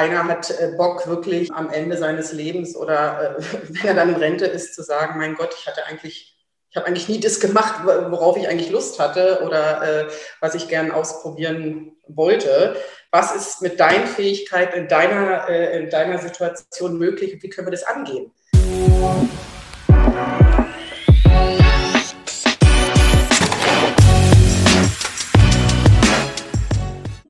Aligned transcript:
keiner 0.00 0.24
hat 0.24 0.50
äh, 0.50 0.72
Bock, 0.78 1.06
wirklich 1.08 1.52
am 1.52 1.68
Ende 1.68 1.98
seines 1.98 2.32
Lebens 2.32 2.74
oder 2.74 3.36
äh, 3.36 3.42
wenn 3.68 3.86
er 3.86 3.94
dann 3.94 4.08
in 4.08 4.16
Rente 4.16 4.46
ist, 4.46 4.74
zu 4.74 4.82
sagen, 4.82 5.18
mein 5.18 5.34
Gott, 5.34 5.54
ich 5.58 5.66
hatte 5.66 5.84
eigentlich, 5.84 6.34
ich 6.70 6.76
habe 6.76 6.86
eigentlich 6.86 7.10
nie 7.10 7.20
das 7.20 7.38
gemacht, 7.38 7.84
worauf 7.84 8.38
ich 8.38 8.48
eigentlich 8.48 8.70
Lust 8.70 8.98
hatte 8.98 9.42
oder 9.44 10.06
äh, 10.06 10.10
was 10.40 10.54
ich 10.54 10.68
gern 10.68 10.90
ausprobieren 10.90 11.96
wollte. 12.08 12.76
Was 13.10 13.36
ist 13.36 13.60
mit 13.60 13.78
deinen 13.78 14.06
Fähigkeiten 14.06 14.78
in 14.78 14.88
deiner, 14.88 15.50
äh, 15.50 15.82
in 15.82 15.90
deiner 15.90 16.18
Situation 16.18 16.96
möglich 16.96 17.34
und 17.34 17.42
wie 17.42 17.50
können 17.50 17.66
wir 17.66 17.72
das 17.72 17.84
angehen? 17.84 18.32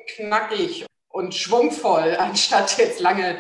Knackig 0.07 0.87
und 1.11 1.35
schwungvoll, 1.35 2.17
anstatt 2.19 2.77
jetzt 2.79 3.01
lange 3.01 3.39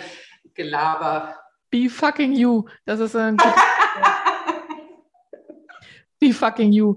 Gelaber. 0.54 1.36
Be 1.70 1.88
fucking 1.88 2.32
you. 2.32 2.64
Das 2.84 3.00
ist 3.00 3.16
ein 3.16 3.36
Be 6.18 6.34
fucking 6.34 6.72
you. 6.72 6.96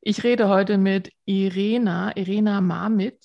Ich 0.00 0.24
rede 0.24 0.48
heute 0.48 0.78
mit 0.78 1.12
Irena, 1.26 2.16
Irena 2.16 2.60
Mamic. 2.60 3.20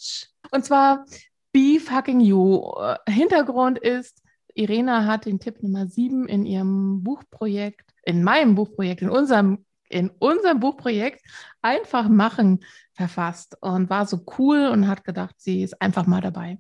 Und 0.52 0.66
zwar 0.66 1.06
Be 1.52 1.80
fucking 1.80 2.20
you. 2.20 2.62
Hintergrund 3.08 3.80
ist, 3.80 4.22
Irena 4.54 5.06
hat 5.06 5.26
den 5.26 5.40
Tipp 5.40 5.64
Nummer 5.64 5.88
7 5.88 6.28
in 6.28 6.46
ihrem 6.46 7.02
Buchprojekt, 7.04 7.94
in 8.04 8.24
meinem 8.24 8.56
Buchprojekt, 8.56 9.02
in 9.02 9.10
unserem, 9.10 9.66
in 9.90 10.10
unserem 10.20 10.60
Buchprojekt 10.60 11.22
Einfach 11.66 12.10
machen 12.10 12.60
verfasst 12.94 13.56
und 13.62 13.90
war 13.90 14.06
so 14.06 14.20
cool 14.38 14.68
und 14.68 14.90
hat 14.90 15.06
gedacht, 15.06 15.36
sie 15.38 15.64
ist 15.64 15.82
einfach 15.82 16.06
mal 16.06 16.20
dabei. 16.20 16.60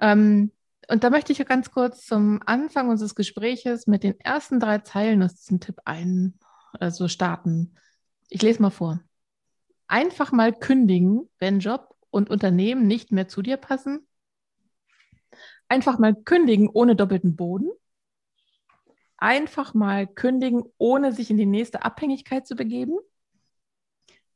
Ähm, 0.00 0.52
und 0.88 1.04
da 1.04 1.10
möchte 1.10 1.32
ich 1.32 1.46
ganz 1.46 1.70
kurz 1.70 2.04
zum 2.04 2.40
Anfang 2.46 2.88
unseres 2.88 3.14
Gespräches 3.14 3.86
mit 3.86 4.02
den 4.02 4.18
ersten 4.18 4.58
drei 4.58 4.78
Zeilen 4.78 5.22
aus 5.22 5.36
diesem 5.36 5.60
Tipp 5.60 5.76
ein, 5.84 6.34
also 6.72 7.06
starten. 7.06 7.76
Ich 8.28 8.42
lese 8.42 8.60
mal 8.60 8.70
vor. 8.70 9.00
Einfach 9.86 10.32
mal 10.32 10.52
kündigen, 10.52 11.28
wenn 11.38 11.60
Job 11.60 11.94
und 12.10 12.30
Unternehmen 12.30 12.86
nicht 12.86 13.12
mehr 13.12 13.28
zu 13.28 13.42
dir 13.42 13.56
passen. 13.56 14.06
Einfach 15.68 15.98
mal 15.98 16.14
kündigen 16.14 16.68
ohne 16.68 16.96
doppelten 16.96 17.36
Boden. 17.36 17.70
Einfach 19.16 19.74
mal 19.74 20.06
kündigen, 20.06 20.64
ohne 20.78 21.12
sich 21.12 21.30
in 21.30 21.36
die 21.36 21.46
nächste 21.46 21.84
Abhängigkeit 21.84 22.46
zu 22.46 22.56
begeben. 22.56 22.98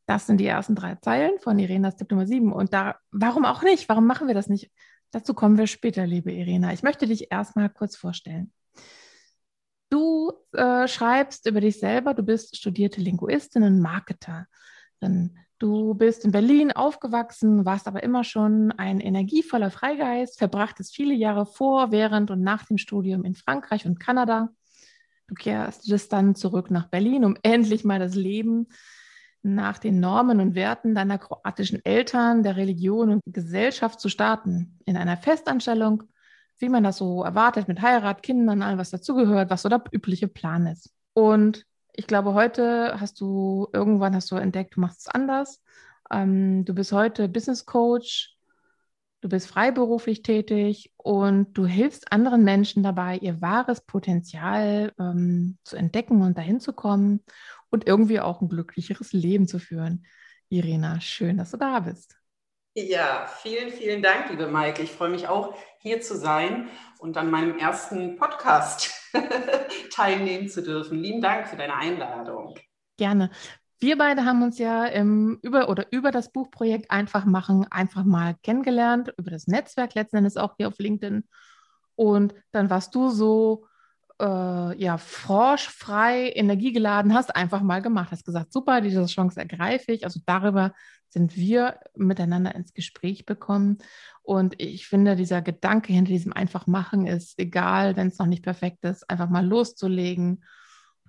Das 0.07 0.27
sind 0.27 0.39
die 0.39 0.47
ersten 0.47 0.75
drei 0.75 0.97
Zeilen 0.97 1.39
von 1.41 1.59
Irenas 1.59 1.97
Tipp 1.97 2.11
Nummer 2.11 2.27
7. 2.27 2.53
Und 2.53 2.73
da, 2.73 2.97
warum 3.11 3.45
auch 3.45 3.63
nicht? 3.63 3.89
Warum 3.89 4.07
machen 4.07 4.29
wir 4.29 4.35
das 4.35 4.49
nicht? 4.49 4.71
Dazu 5.15 5.33
kommen 5.33 5.57
wir 5.57 5.69
später, 5.69 6.09
liebe 6.09 6.33
Irena. 6.33 6.73
Ich 6.73 6.83
möchte 6.83 7.07
dich 7.07 7.31
erstmal 7.31 7.71
kurz 7.71 7.95
vorstellen. 7.95 8.53
Du 9.89 10.33
äh, 10.51 10.89
schreibst 10.89 11.47
über 11.47 11.61
dich 11.61 11.79
selber, 11.79 12.15
du 12.15 12.25
bist 12.25 12.57
studierte 12.57 13.01
Linguistin 13.01 13.63
und 13.63 13.79
Marketerin. 13.79 15.39
Du 15.61 15.95
bist 15.95 16.25
in 16.25 16.33
Berlin 16.33 16.73
aufgewachsen, 16.73 17.65
warst 17.65 17.87
aber 17.87 18.03
immer 18.03 18.25
schon 18.25 18.73
ein 18.73 18.99
energievoller 18.99 19.71
Freigeist, 19.71 20.37
verbrachtest 20.37 20.93
viele 20.93 21.15
Jahre 21.15 21.47
vor, 21.47 21.93
während 21.93 22.33
und 22.33 22.43
nach 22.43 22.65
dem 22.65 22.77
Studium 22.77 23.25
in 23.25 23.37
Frankreich 23.37 23.87
und 23.87 24.01
Kanada. 24.01 24.49
Du 25.29 25.35
kehrst 25.35 26.13
dann 26.13 26.35
zurück 26.35 26.73
nach 26.73 26.89
Berlin, 26.89 27.25
um 27.25 27.37
endlich 27.45 27.85
mal 27.85 28.01
das 28.01 28.17
Leben 28.17 28.67
nach 29.45 29.79
den 29.79 30.01
Normen 30.01 30.41
und 30.41 30.55
Werten 30.55 30.95
deiner 30.95 31.19
kroatischen 31.19 31.85
Eltern, 31.85 32.43
der 32.43 32.57
Religion 32.57 33.11
und 33.11 33.23
Gesellschaft 33.27 34.01
zu 34.01 34.09
starten. 34.09 34.79
In 34.87 34.97
einer 34.97 35.19
Festanstellung, 35.19 36.05
wie 36.59 36.71
man 36.71 36.83
das 36.83 36.97
so 36.97 37.23
erwartet, 37.23 37.69
mit 37.69 37.83
Heirat, 37.83 38.23
Kindern, 38.23 38.63
allem, 38.63 38.79
was 38.79 38.91
dazugehört, 38.91 39.51
was 39.51 39.63
so 39.63 39.69
der 39.69 39.85
übliche 39.93 40.29
Plan 40.29 40.67
ist. 40.67 40.91
Und 41.13 41.67
ich 41.93 42.07
glaube, 42.07 42.33
heute 42.33 42.99
hast 42.99 43.21
du, 43.21 43.69
irgendwann 43.73 44.17
hast 44.17 44.31
du 44.31 44.37
entdeckt, 44.37 44.77
du 44.77 44.81
machst 44.81 45.01
es 45.01 45.09
anders. 45.09 45.63
Ähm, 46.11 46.65
du 46.65 46.75
bist 46.75 46.93
heute 46.93 47.29
Business 47.29 47.67
Coach, 47.67 48.37
du 49.21 49.29
bist 49.29 49.47
freiberuflich 49.47 50.23
tätig 50.23 50.93
und 50.97 51.53
du 51.53 51.67
hilfst 51.67 52.13
anderen 52.13 52.45
Menschen 52.45 52.83
dabei, 52.83 53.19
ihr 53.19 53.43
wahres 53.43 53.83
Potenzial 53.83 54.93
ähm, 54.99 55.59
zu 55.65 55.77
entdecken 55.77 56.23
und 56.23 56.39
dahin 56.39 56.61
zu 56.61 56.73
kommen 56.73 57.21
und 57.75 57.89
irgendwie 57.89 58.21
auch 58.21 58.41
ein 58.41 58.49
glücklicheres 58.49 59.13
Leben 59.13 59.49
zu 59.49 59.59
führen. 59.59 60.07
Irena, 60.49 61.01
schön, 61.01 61.37
dass 61.37 61.51
du 61.51 61.57
da 61.57 61.81
bist. 61.81 62.17
Ja, 62.77 63.27
vielen, 63.43 63.71
vielen 63.71 64.01
Dank, 64.01 64.31
liebe 64.31 64.47
Maike. 64.47 64.83
Ich 64.83 64.93
freue 64.93 65.11
mich 65.11 65.27
auch, 65.27 65.57
hier 65.79 66.01
zu 66.01 66.17
sein 66.17 66.69
und 67.01 67.17
an 67.17 67.33
meinem 67.33 67.59
ersten 67.59 68.17
Podcast 68.17 68.93
teilnehmen 69.91 70.49
zu 70.49 70.63
dürfen. 70.63 70.99
Lieben 70.99 71.21
Dank 71.21 71.49
für 71.49 71.57
deine 71.57 71.75
Einladung. 71.75 72.57
Gerne. 72.97 73.31
Wir 73.81 73.99
beide 73.99 74.25
haben 74.25 74.43
uns 74.43 74.59
ja 74.59 74.87
im, 74.87 75.41
über 75.43 75.69
oder 75.69 75.87
über 75.91 76.13
das 76.13 76.31
Buchprojekt 76.31 76.93
Einfach 76.93 77.25
machen, 77.25 77.67
einfach 77.71 78.05
mal 78.05 78.37
kennengelernt, 78.45 79.13
über 79.19 79.33
das 79.33 79.49
Netzwerk 79.49 79.95
letzten 79.95 80.19
Endes 80.19 80.37
auch 80.37 80.55
hier 80.57 80.69
auf 80.69 80.79
LinkedIn. 80.79 81.29
Und 81.97 82.35
dann 82.53 82.71
warst 82.71 82.95
du 82.95 83.11
so 83.11 83.67
äh, 84.21 84.83
ja, 84.83 84.99
forschfrei, 84.99 86.31
energiegeladen 86.31 87.15
hast, 87.15 87.35
einfach 87.35 87.63
mal 87.63 87.83
gemacht. 87.83 88.11
Hast 88.13 88.25
gesagt, 88.25 88.53
super, 88.53 88.81
diese 88.81 89.07
Chance 89.07 89.41
ergreife 89.41 89.93
ich. 89.93 90.05
Also 90.05 90.21
darüber 90.27 90.73
sind 91.09 91.37
wir 91.37 91.79
miteinander 91.97 92.55
ins 92.55 92.75
Gespräch 92.75 93.25
bekommen. 93.27 93.79
Und 94.23 94.61
ich 94.61 94.87
finde, 94.87 95.17
dieser 95.17 95.43
Gedanke 95.43 95.93
hinter 95.93 96.13
diesem 96.13 96.33
einfach 96.33 96.67
machen 96.67 97.07
ist 97.07 97.39
egal, 97.39 97.97
wenn 97.97 98.09
es 98.09 98.19
noch 98.19 98.27
nicht 98.27 98.43
perfekt 98.43 98.85
ist, 98.85 99.09
einfach 99.09 99.29
mal 99.29 99.47
loszulegen 99.47 100.45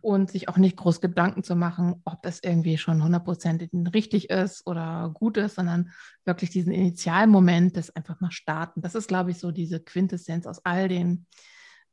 und 0.01 0.29
sich 0.29 0.49
auch 0.49 0.57
nicht 0.57 0.77
groß 0.77 1.01
Gedanken 1.01 1.43
zu 1.43 1.55
machen, 1.55 2.01
ob 2.05 2.21
das 2.21 2.39
irgendwie 2.43 2.77
schon 2.77 3.03
hundertprozentig 3.03 3.71
richtig 3.93 4.29
ist 4.29 4.67
oder 4.67 5.09
gut 5.11 5.37
ist, 5.37 5.55
sondern 5.55 5.89
wirklich 6.25 6.51
diesen 6.51 6.71
Initialmoment 6.71 7.75
des 7.75 7.95
einfach 7.95 8.21
mal 8.21 8.31
starten. 8.31 8.81
Das 8.81 8.93
ist, 8.93 9.07
glaube 9.07 9.31
ich, 9.31 9.39
so 9.39 9.49
diese 9.49 9.79
Quintessenz 9.79 10.45
aus 10.45 10.63
all 10.63 10.89
den 10.89 11.25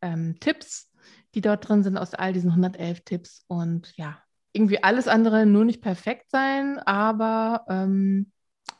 ähm, 0.03 0.37
Tipps, 0.41 0.91
die 1.35 1.41
dort 1.41 1.69
drin 1.69 1.83
sind 1.83 1.97
aus 1.97 2.15
all 2.15 2.33
diesen 2.33 2.51
111 2.51 3.03
Tipps. 3.05 3.45
Und 3.49 3.97
ja, 3.97 4.19
irgendwie 4.53 4.83
alles 4.83 5.09
andere 5.09 5.47
nur 5.47 5.65
nicht 5.65 5.81
perfekt 5.81 6.31
sein, 6.31 6.79
aber 6.79 7.65
ähm, 7.69 8.33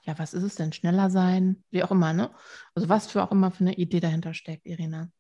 ja, 0.05 0.19
was 0.19 0.35
ist 0.35 0.43
es 0.43 0.55
denn? 0.57 0.73
Schneller 0.73 1.11
sein, 1.11 1.65
wie 1.71 1.83
auch 1.83 1.91
immer, 1.91 2.13
ne? 2.13 2.31
Also 2.75 2.89
was 2.89 3.07
für 3.07 3.23
auch 3.23 3.33
immer 3.33 3.51
für 3.51 3.65
eine 3.65 3.75
Idee 3.75 4.01
dahinter 4.01 4.35
steckt, 4.35 4.67
Irina. 4.67 5.11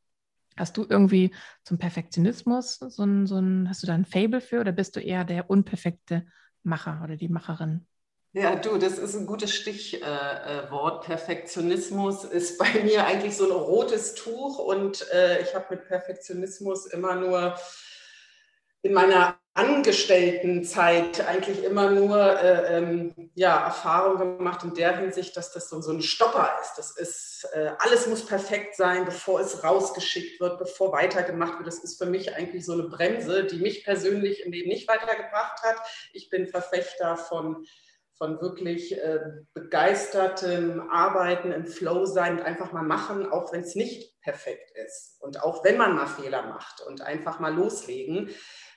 Hast 0.57 0.77
du 0.77 0.85
irgendwie 0.87 1.35
zum 1.65 1.79
Perfektionismus 1.79 2.77
so 2.77 3.05
ein, 3.05 3.27
so 3.27 3.39
ein, 3.39 3.69
hast 3.69 3.83
du 3.83 3.87
da 3.87 3.95
ein 3.95 4.05
Fable 4.05 4.41
für 4.41 4.61
oder 4.61 4.73
bist 4.73 4.97
du 4.97 5.01
eher 5.01 5.25
der 5.25 5.49
unperfekte 5.49 6.27
Macher 6.63 7.01
oder 7.03 7.17
die 7.17 7.29
Macherin? 7.29 7.87
Ja, 8.35 8.57
du, 8.57 8.79
das 8.79 8.97
ist 8.97 9.15
ein 9.15 9.27
gutes 9.27 9.55
Stichwort. 9.55 11.05
Äh, 11.05 11.07
Perfektionismus 11.07 12.25
ist 12.25 12.57
bei 12.59 12.83
mir 12.83 13.05
eigentlich 13.05 13.37
so 13.37 13.45
ein 13.45 13.51
rotes 13.51 14.15
Tuch 14.15 14.59
und 14.59 15.07
äh, 15.13 15.43
ich 15.43 15.55
habe 15.55 15.67
mit 15.71 15.87
Perfektionismus 15.87 16.87
immer 16.87 17.15
nur 17.15 17.55
in 18.81 18.95
meiner 18.95 19.37
Angestelltenzeit 19.53 21.21
eigentlich 21.29 21.63
immer 21.63 21.91
nur 21.91 22.41
äh, 22.41 22.79
ähm, 22.79 23.31
ja, 23.35 23.67
Erfahrung 23.67 24.39
gemacht 24.39 24.65
in 24.65 24.73
der 24.73 24.97
Hinsicht, 24.97 25.37
dass 25.37 25.53
das 25.53 25.69
so, 25.69 25.77
ein 25.77 26.01
Stopper 26.01 26.57
ist. 26.63 26.79
Das 26.79 26.97
ist, 26.97 27.47
äh, 27.53 27.73
alles 27.81 28.07
muss 28.07 28.25
perfekt 28.25 28.77
sein, 28.77 29.05
bevor 29.05 29.41
es 29.41 29.63
rausgeschickt 29.63 30.41
wird, 30.41 30.59
bevor 30.59 30.91
weitergemacht 30.93 31.59
wird. 31.59 31.67
Das 31.67 31.85
ist 31.85 31.99
für 31.99 32.07
mich 32.07 32.35
eigentlich 32.35 32.65
so 32.65 32.73
eine 32.73 32.85
Bremse, 32.85 33.45
die 33.45 33.59
mich 33.59 33.85
persönlich 33.85 34.41
im 34.47 34.53
Leben 34.53 34.71
nicht 34.71 34.89
weitergebracht 34.89 35.63
hat. 35.63 35.77
Ich 36.15 36.31
bin 36.31 36.49
Verfechter 36.49 37.19
von 37.19 37.67
von 38.17 38.41
wirklich 38.41 38.97
äh, 38.97 39.21
begeistertem 39.55 40.89
Arbeiten 40.91 41.53
im 41.53 41.67
Flow 41.67 42.05
sein 42.07 42.39
und 42.39 42.45
einfach 42.45 42.73
mal 42.73 42.83
machen, 42.83 43.31
auch 43.31 43.53
wenn 43.53 43.63
es 43.63 43.75
nicht 43.75 44.21
perfekt 44.21 44.71
ist 44.87 45.17
und 45.21 45.43
auch 45.43 45.65
wenn 45.65 45.77
man 45.77 45.95
mal 45.95 46.07
Fehler 46.07 46.43
macht 46.43 46.83
und 46.87 47.03
einfach 47.03 47.41
mal 47.41 47.55
loslegen. 47.55 48.31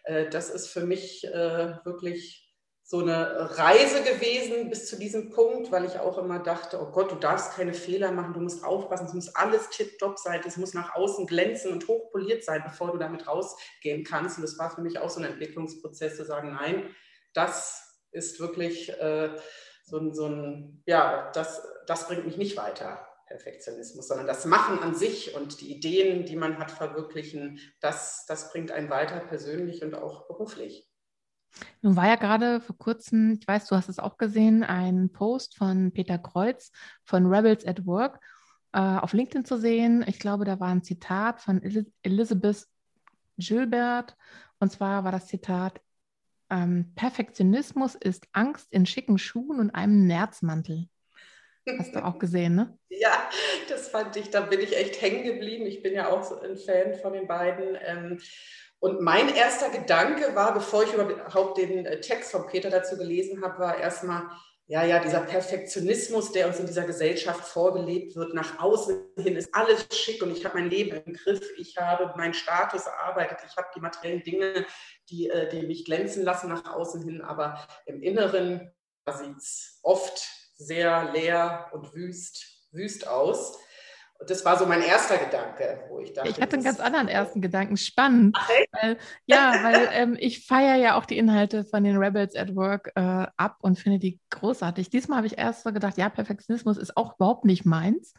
Äh, 0.03 0.29
das 0.29 0.49
ist 0.49 0.67
für 0.67 0.85
mich 0.85 1.25
äh, 1.25 1.77
wirklich 1.83 2.45
so 2.87 2.99
eine 2.99 3.57
Reise 3.57 4.03
gewesen 4.03 4.69
bis 4.69 4.87
zu 4.87 4.95
diesem 4.95 5.31
Punkt, 5.31 5.71
weil 5.71 5.85
ich 5.85 5.97
auch 5.97 6.19
immer 6.19 6.37
dachte, 6.37 6.79
oh 6.79 6.91
Gott, 6.91 7.11
du 7.11 7.15
darfst 7.15 7.55
keine 7.55 7.73
Fehler 7.73 8.11
machen, 8.11 8.33
du 8.33 8.39
musst 8.39 8.63
aufpassen, 8.63 9.07
es 9.07 9.13
muss 9.13 9.35
alles 9.35 9.69
tipptopp 9.71 10.19
sein, 10.19 10.41
es 10.45 10.55
muss 10.57 10.75
nach 10.75 10.93
außen 10.93 11.25
glänzen 11.25 11.71
und 11.71 11.87
hochpoliert 11.87 12.43
sein, 12.43 12.61
bevor 12.63 12.91
du 12.91 12.99
damit 12.99 13.27
rausgehen 13.27 14.03
kannst. 14.03 14.37
Und 14.37 14.43
das 14.43 14.59
war 14.59 14.69
für 14.69 14.81
mich 14.81 14.99
auch 14.99 15.09
so 15.09 15.19
ein 15.19 15.25
Entwicklungsprozess 15.25 16.15
zu 16.15 16.25
sagen, 16.25 16.53
nein, 16.53 16.95
das 17.33 17.84
ist 18.15 18.39
wirklich 18.39 18.89
äh, 18.99 19.29
so, 19.83 19.97
ein, 19.99 20.13
so 20.15 20.25
ein, 20.27 20.81
ja, 20.87 21.31
das, 21.33 21.61
das 21.85 22.07
bringt 22.07 22.25
mich 22.25 22.37
nicht 22.37 22.57
weiter, 22.57 23.07
Perfektionismus, 23.27 24.07
sondern 24.07 24.27
das 24.27 24.45
Machen 24.45 24.79
an 24.79 24.95
sich 24.95 25.35
und 25.35 25.61
die 25.61 25.75
Ideen, 25.75 26.25
die 26.25 26.35
man 26.35 26.57
hat, 26.57 26.71
verwirklichen, 26.71 27.59
das, 27.81 28.25
das 28.27 28.51
bringt 28.51 28.71
einen 28.71 28.89
weiter 28.89 29.19
persönlich 29.19 29.83
und 29.83 29.93
auch 29.95 30.27
beruflich. 30.27 30.89
Nun 31.81 31.95
war 31.95 32.07
ja 32.07 32.15
gerade 32.15 32.59
vor 32.59 32.77
kurzem, 32.77 33.37
ich 33.39 33.47
weiß, 33.47 33.67
du 33.67 33.75
hast 33.75 33.87
es 33.89 33.99
auch 33.99 34.17
gesehen, 34.17 34.63
ein 34.63 35.09
Post 35.11 35.55
von 35.55 35.91
Peter 35.93 36.17
Kreuz 36.17 36.71
von 37.03 37.25
Rebels 37.27 37.65
at 37.65 37.85
Work. 37.85 38.19
äh, 38.73 38.79
auf 38.79 39.13
LinkedIn 39.13 39.45
zu 39.45 39.57
sehen. 39.57 40.03
Ich 40.05 40.19
glaube, 40.19 40.43
da 40.43 40.59
war 40.59 40.67
ein 40.67 40.83
Zitat 40.83 41.39
von 41.39 41.61
Elizabeth 42.03 42.67
Gilbert. 43.37 44.17
Und 44.59 44.71
zwar 44.71 45.03
war 45.05 45.13
das 45.13 45.27
Zitat, 45.27 45.79
ähm, 46.49 46.93
Perfektionismus 46.95 47.95
ist 47.95 48.27
Angst 48.33 48.67
in 48.71 48.85
schicken 48.85 49.17
Schuhen 49.17 49.59
und 49.59 49.71
einem 49.71 50.05
Nerzmantel. 50.07 50.87
Hast 51.79 51.95
du 51.95 52.05
auch 52.05 52.19
gesehen, 52.19 52.55
ne? 52.55 52.77
Ja, 52.97 53.29
das 53.67 53.89
fand 53.89 54.15
ich, 54.15 54.29
da 54.29 54.39
bin 54.41 54.61
ich 54.61 54.77
echt 54.77 55.01
hängen 55.01 55.23
geblieben. 55.23 55.65
Ich 55.65 55.83
bin 55.83 55.93
ja 55.93 56.09
auch 56.09 56.23
so 56.23 56.39
ein 56.39 56.55
Fan 56.55 56.93
von 56.95 57.11
den 57.11 57.27
beiden. 57.27 57.77
Ähm, 57.83 58.21
und 58.79 59.01
mein 59.01 59.27
erster 59.35 59.69
Gedanke 59.69 60.33
war, 60.33 60.53
bevor 60.53 60.83
ich 60.83 60.93
überhaupt 60.93 61.57
den 61.57 61.85
äh, 61.85 61.99
Text 61.99 62.31
von 62.31 62.47
Peter 62.47 62.69
dazu 62.69 62.97
gelesen 62.97 63.43
habe, 63.43 63.59
war 63.59 63.77
erstmal, 63.77 64.29
ja, 64.67 64.83
ja, 64.83 64.99
dieser 64.99 65.21
Perfektionismus, 65.21 66.31
der 66.31 66.47
uns 66.47 66.59
in 66.59 66.65
dieser 66.65 66.85
Gesellschaft 66.85 67.45
vorgelebt 67.45 68.15
wird, 68.15 68.33
nach 68.33 68.59
außen 68.59 69.11
hin 69.17 69.35
ist 69.35 69.53
alles 69.53 69.87
schick 69.91 70.23
und 70.23 70.31
ich 70.31 70.43
habe 70.43 70.59
mein 70.59 70.71
Leben 70.71 71.03
im 71.05 71.13
Griff, 71.13 71.47
ich 71.57 71.77
habe 71.77 72.11
meinen 72.17 72.33
Status 72.33 72.87
erarbeitet, 72.87 73.37
ich 73.47 73.55
habe 73.57 73.67
die 73.75 73.79
materiellen 73.79 74.23
Dinge, 74.23 74.65
die, 75.09 75.29
äh, 75.29 75.49
die 75.49 75.67
mich 75.67 75.85
glänzen 75.85 76.23
lassen 76.23 76.49
nach 76.49 76.73
außen 76.73 77.03
hin, 77.03 77.21
aber 77.21 77.67
im 77.85 78.01
Inneren 78.01 78.71
sieht 79.13 79.37
es 79.37 79.79
oft 79.83 80.27
sehr 80.55 81.11
leer 81.11 81.69
und 81.73 81.93
wüst, 81.93 82.67
wüst 82.71 83.07
aus. 83.07 83.59
Und 84.17 84.29
das 84.29 84.45
war 84.45 84.57
so 84.57 84.65
mein 84.65 84.81
erster 84.81 85.17
Gedanke, 85.17 85.83
wo 85.89 85.99
ich 85.99 86.13
dachte. 86.13 86.29
Ich 86.29 86.39
hatte 86.39 86.55
einen 86.55 86.63
ganz 86.63 86.79
anderen 86.79 87.09
ersten 87.09 87.41
Gedanken. 87.41 87.75
Spannend. 87.75 88.35
Ach, 88.39 88.49
weil, 88.71 88.97
ja, 89.25 89.53
weil 89.61 89.89
ähm, 89.91 90.15
ich 90.17 90.45
feiere 90.45 90.75
ja 90.75 90.95
auch 90.97 91.05
die 91.05 91.17
Inhalte 91.17 91.65
von 91.65 91.83
den 91.83 91.97
Rebels 91.97 92.35
at 92.35 92.55
Work 92.55 92.91
äh, 92.95 93.27
ab 93.35 93.57
und 93.59 93.77
finde 93.77 93.99
die 93.99 94.19
großartig. 94.29 94.89
Diesmal 94.89 95.17
habe 95.17 95.27
ich 95.27 95.37
erst 95.37 95.63
so 95.63 95.73
gedacht, 95.73 95.97
ja, 95.97 96.09
Perfektionismus 96.09 96.77
ist 96.77 96.95
auch 96.95 97.15
überhaupt 97.15 97.43
nicht 97.43 97.65
meins. 97.65 98.13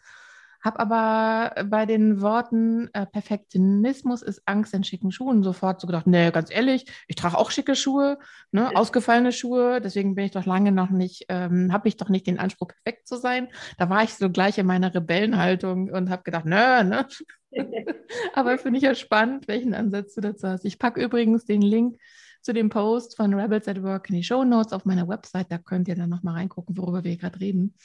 Habe 0.67 0.81
aber 0.81 1.65
bei 1.67 1.87
den 1.87 2.21
Worten 2.21 2.91
äh, 2.93 3.07
Perfektionismus 3.07 4.21
ist 4.21 4.43
Angst 4.47 4.75
in 4.75 4.83
schicken 4.83 5.13
Schuhen 5.13 5.45
sofort 5.45 5.81
so 5.81 5.87
gedacht, 5.87 6.09
nee, 6.09 6.33
ganz 6.33 6.51
ehrlich, 6.53 6.87
ich 7.07 7.15
trage 7.15 7.39
auch 7.39 7.53
schicke 7.53 7.77
Schuhe, 7.77 8.19
ne, 8.51 8.75
ausgefallene 8.75 9.31
Schuhe, 9.31 9.81
deswegen 9.81 10.17
bin 10.17 10.25
ich 10.25 10.33
doch 10.33 10.45
lange 10.45 10.73
noch 10.73 10.91
nicht, 10.91 11.27
ähm, 11.29 11.73
habe 11.73 11.87
ich 11.87 11.99
doch 11.99 12.09
nicht 12.09 12.27
den 12.27 12.41
Anspruch, 12.41 12.67
perfekt 12.67 13.07
zu 13.07 13.17
sein. 13.17 13.47
Da 13.79 13.89
war 13.91 14.03
ich 14.03 14.15
so 14.15 14.29
gleich 14.29 14.59
in 14.59 14.67
meiner 14.67 14.93
Rebellenhaltung 14.93 15.89
und 15.89 16.11
habe 16.11 16.25
gedacht, 16.25 16.47
nö, 16.47 16.83
ne? 16.83 17.07
aber 18.35 18.59
finde 18.59 18.79
ich 18.79 18.85
ja 18.85 18.97
spannend, 18.97 19.47
welchen 19.47 19.73
Ansatz 19.73 20.17
du 20.17 20.21
dazu 20.21 20.49
hast. 20.49 20.65
Ich 20.65 20.81
packe 20.81 21.01
übrigens 21.01 21.45
den 21.45 21.63
Link 21.63 21.97
zu 22.43 22.53
dem 22.53 22.71
Post 22.71 23.17
von 23.17 23.33
Rebels 23.35 23.69
at 23.69 23.85
Work 23.85 24.11
in 24.11 24.17
die 24.17 24.25
Show 24.25 24.43
Notes 24.43 24.73
auf 24.73 24.85
meiner 24.85 25.07
Website, 25.07 25.47
da 25.49 25.59
könnt 25.59 25.87
ihr 25.87 25.95
dann 25.95 26.11
nochmal 26.11 26.35
reingucken, 26.35 26.77
worüber 26.77 27.05
wir 27.05 27.17
gerade 27.17 27.39
reden. 27.39 27.77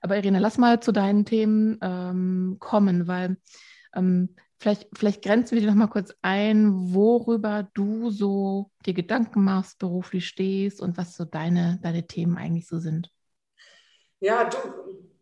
Aber 0.00 0.16
Irene, 0.16 0.38
lass 0.38 0.58
mal 0.58 0.80
zu 0.80 0.92
deinen 0.92 1.24
Themen 1.24 1.78
ähm, 1.82 2.56
kommen, 2.58 3.06
weil 3.06 3.36
ähm, 3.94 4.34
vielleicht, 4.58 4.88
vielleicht 4.94 5.22
grenzen 5.22 5.54
wir 5.54 5.60
dir 5.60 5.68
noch 5.68 5.74
mal 5.74 5.88
kurz 5.88 6.14
ein, 6.22 6.94
worüber 6.94 7.68
du 7.74 8.10
so 8.10 8.70
dir 8.86 8.94
Gedanken 8.94 9.44
machst, 9.44 9.78
beruflich 9.78 10.26
stehst 10.26 10.80
und 10.80 10.96
was 10.96 11.16
so 11.16 11.24
deine, 11.24 11.78
deine 11.82 12.06
Themen 12.06 12.36
eigentlich 12.36 12.66
so 12.66 12.78
sind. 12.78 13.10
Ja, 14.20 14.44
du, 14.44 14.56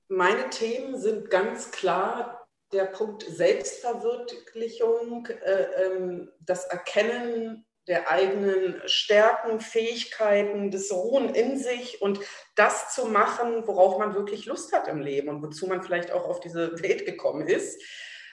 meine 0.09 0.51
Themen 0.51 0.99
sind 0.99 1.31
ganz 1.31 1.71
klar 1.71 2.47
der 2.73 2.85
Punkt 2.85 3.23
Selbstverwirklichung, 3.23 5.27
äh, 5.27 5.63
ähm, 5.85 6.31
das 6.41 6.67
Erkennen 6.67 7.65
der 7.89 8.11
eigenen 8.11 8.81
Stärken, 8.87 9.61
Fähigkeiten, 9.61 10.71
des 10.71 10.93
Ruhen 10.93 11.35
in 11.35 11.59
sich 11.59 12.03
und 12.03 12.21
das 12.55 12.95
zu 12.95 13.07
machen, 13.07 13.67
worauf 13.67 13.99
man 13.99 14.15
wirklich 14.15 14.47
Lust 14.47 14.73
hat 14.73 14.89
im 14.89 15.01
Leben 15.01 15.29
und 15.29 15.43
wozu 15.43 15.67
man 15.67 15.83
vielleicht 15.83 16.13
auch 16.13 16.25
auf 16.25 16.41
diese 16.41 16.83
Welt 16.83 17.07
gekommen 17.07 17.49
ist. 17.49 17.83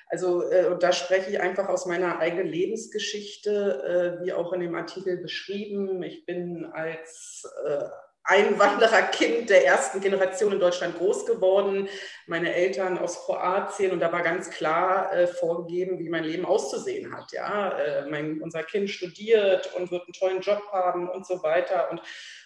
Also 0.08 0.44
äh, 0.50 0.78
da 0.78 0.92
spreche 0.92 1.32
ich 1.32 1.40
einfach 1.40 1.68
aus 1.68 1.86
meiner 1.88 2.20
eigenen 2.20 2.48
Lebensgeschichte, 2.48 4.20
äh, 4.22 4.24
wie 4.24 4.34
auch 4.34 4.54
in 4.54 4.60
dem 4.60 4.76
Artikel 4.76 5.18
beschrieben. 5.18 6.04
Ich 6.04 6.26
bin 6.26 6.66
als 6.66 7.44
äh, 7.66 7.86
Einwandererkind 8.26 9.50
der 9.50 9.66
ersten 9.66 10.02
Generation 10.02 10.52
in 10.52 10.60
Deutschland 10.60 10.98
groß 10.98 11.26
geworden. 11.26 11.88
Meine 12.26 12.54
Eltern 12.54 12.98
aus 12.98 13.26
Kroatien 13.26 13.92
und 13.92 14.00
da 14.00 14.12
war 14.12 14.24
ganz 14.24 14.50
klar 14.50 15.14
äh, 15.14 15.28
vorgegeben, 15.28 16.00
wie 16.00 16.10
mein 16.10 16.24
Leben 16.24 16.46
auszusehen 16.46 17.16
hat. 17.16 17.32
Ja, 17.32 17.78
äh, 17.78 18.10
mein, 18.10 18.42
unser 18.42 18.64
Kind 18.64 18.90
studiert 18.90 19.74
und 19.76 19.92
wird 19.92 20.04
einen 20.04 20.14
tollen 20.14 20.42
Job 20.42 20.64
haben 20.72 21.08
und 21.08 21.28
so 21.28 21.44
weiter. 21.44 21.92
Und, 21.92 22.02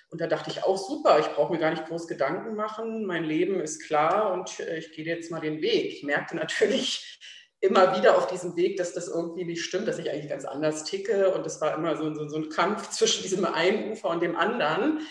und 0.09 0.19
da 0.19 0.27
dachte 0.27 0.49
ich 0.51 0.63
auch 0.63 0.77
super, 0.77 1.19
ich 1.19 1.27
brauche 1.27 1.53
mir 1.53 1.59
gar 1.59 1.71
nicht 1.71 1.85
groß 1.85 2.07
Gedanken 2.07 2.55
machen. 2.55 3.05
Mein 3.05 3.23
Leben 3.23 3.61
ist 3.61 3.81
klar 3.85 4.33
und 4.33 4.59
äh, 4.59 4.79
ich 4.79 4.91
gehe 4.91 5.05
jetzt 5.05 5.31
mal 5.31 5.39
den 5.39 5.61
Weg. 5.61 5.93
Ich 5.93 6.03
merkte 6.03 6.35
natürlich, 6.35 7.19
immer 7.61 7.97
wieder 7.97 8.17
auf 8.17 8.27
diesem 8.27 8.55
Weg, 8.55 8.77
dass 8.77 8.93
das 8.93 9.07
irgendwie 9.07 9.43
nicht 9.43 9.63
stimmt, 9.63 9.87
dass 9.87 9.99
ich 9.99 10.09
eigentlich 10.09 10.29
ganz 10.29 10.45
anders 10.45 10.85
ticke. 10.85 11.31
Und 11.31 11.45
es 11.45 11.59
war 11.59 11.75
immer 11.75 11.97
so, 11.97 12.13
so, 12.13 12.27
so, 12.27 12.37
ein 12.37 12.49
Kampf 12.49 12.89
zwischen 12.89 13.23
diesem 13.23 13.45
einen 13.45 13.91
Ufer 13.91 14.09
und 14.09 14.21
dem 14.21 14.35
anderen. 14.35 15.01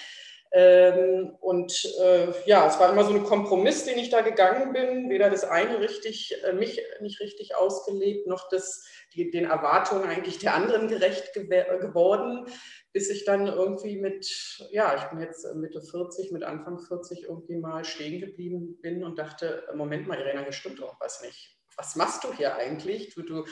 Ähm, 0.53 1.37
und 1.41 1.73
äh, 2.01 2.33
ja, 2.47 2.67
es 2.67 2.79
war 2.81 2.91
immer 2.91 3.05
so 3.05 3.13
ein 3.13 3.25
Kompromiss, 3.25 3.85
den 3.85 3.99
ich 3.99 4.09
da 4.09 4.23
gegangen 4.23 4.73
bin. 4.73 5.11
Weder 5.11 5.29
das 5.29 5.45
eine 5.45 5.81
richtig, 5.81 6.35
äh, 6.45 6.53
mich 6.53 6.81
nicht 7.01 7.21
richtig 7.21 7.57
ausgelebt, 7.57 8.27
noch 8.27 8.49
das, 8.49 8.85
die, 9.15 9.31
den 9.31 9.45
Erwartungen 9.45 10.09
eigentlich 10.09 10.39
der 10.39 10.55
anderen 10.55 10.89
gerecht 10.89 11.35
geworden, 11.35 12.47
bis 12.93 13.11
ich 13.11 13.25
dann 13.25 13.47
irgendwie 13.47 14.01
mit, 14.01 14.27
ja, 14.71 14.97
ich 14.97 15.05
bin 15.11 15.21
jetzt 15.21 15.47
Mitte 15.55 15.83
40, 15.83 16.33
mit 16.33 16.45
Anfang 16.45 16.79
40 16.79 17.25
irgendwie 17.25 17.57
mal 17.57 17.85
stehen 17.85 18.21
geblieben 18.21 18.79
bin 18.81 19.05
und 19.05 19.19
dachte, 19.19 19.65
Moment 19.75 20.07
mal, 20.07 20.19
Irena, 20.19 20.43
hier 20.43 20.53
stimmt 20.53 20.81
doch 20.81 20.99
was 21.01 21.23
nicht. 21.23 21.59
Was 21.77 21.95
machst 21.95 22.25
du 22.25 22.33
hier 22.33 22.57
eigentlich? 22.57 23.15
Du, 23.15 23.23
du, 23.23 23.45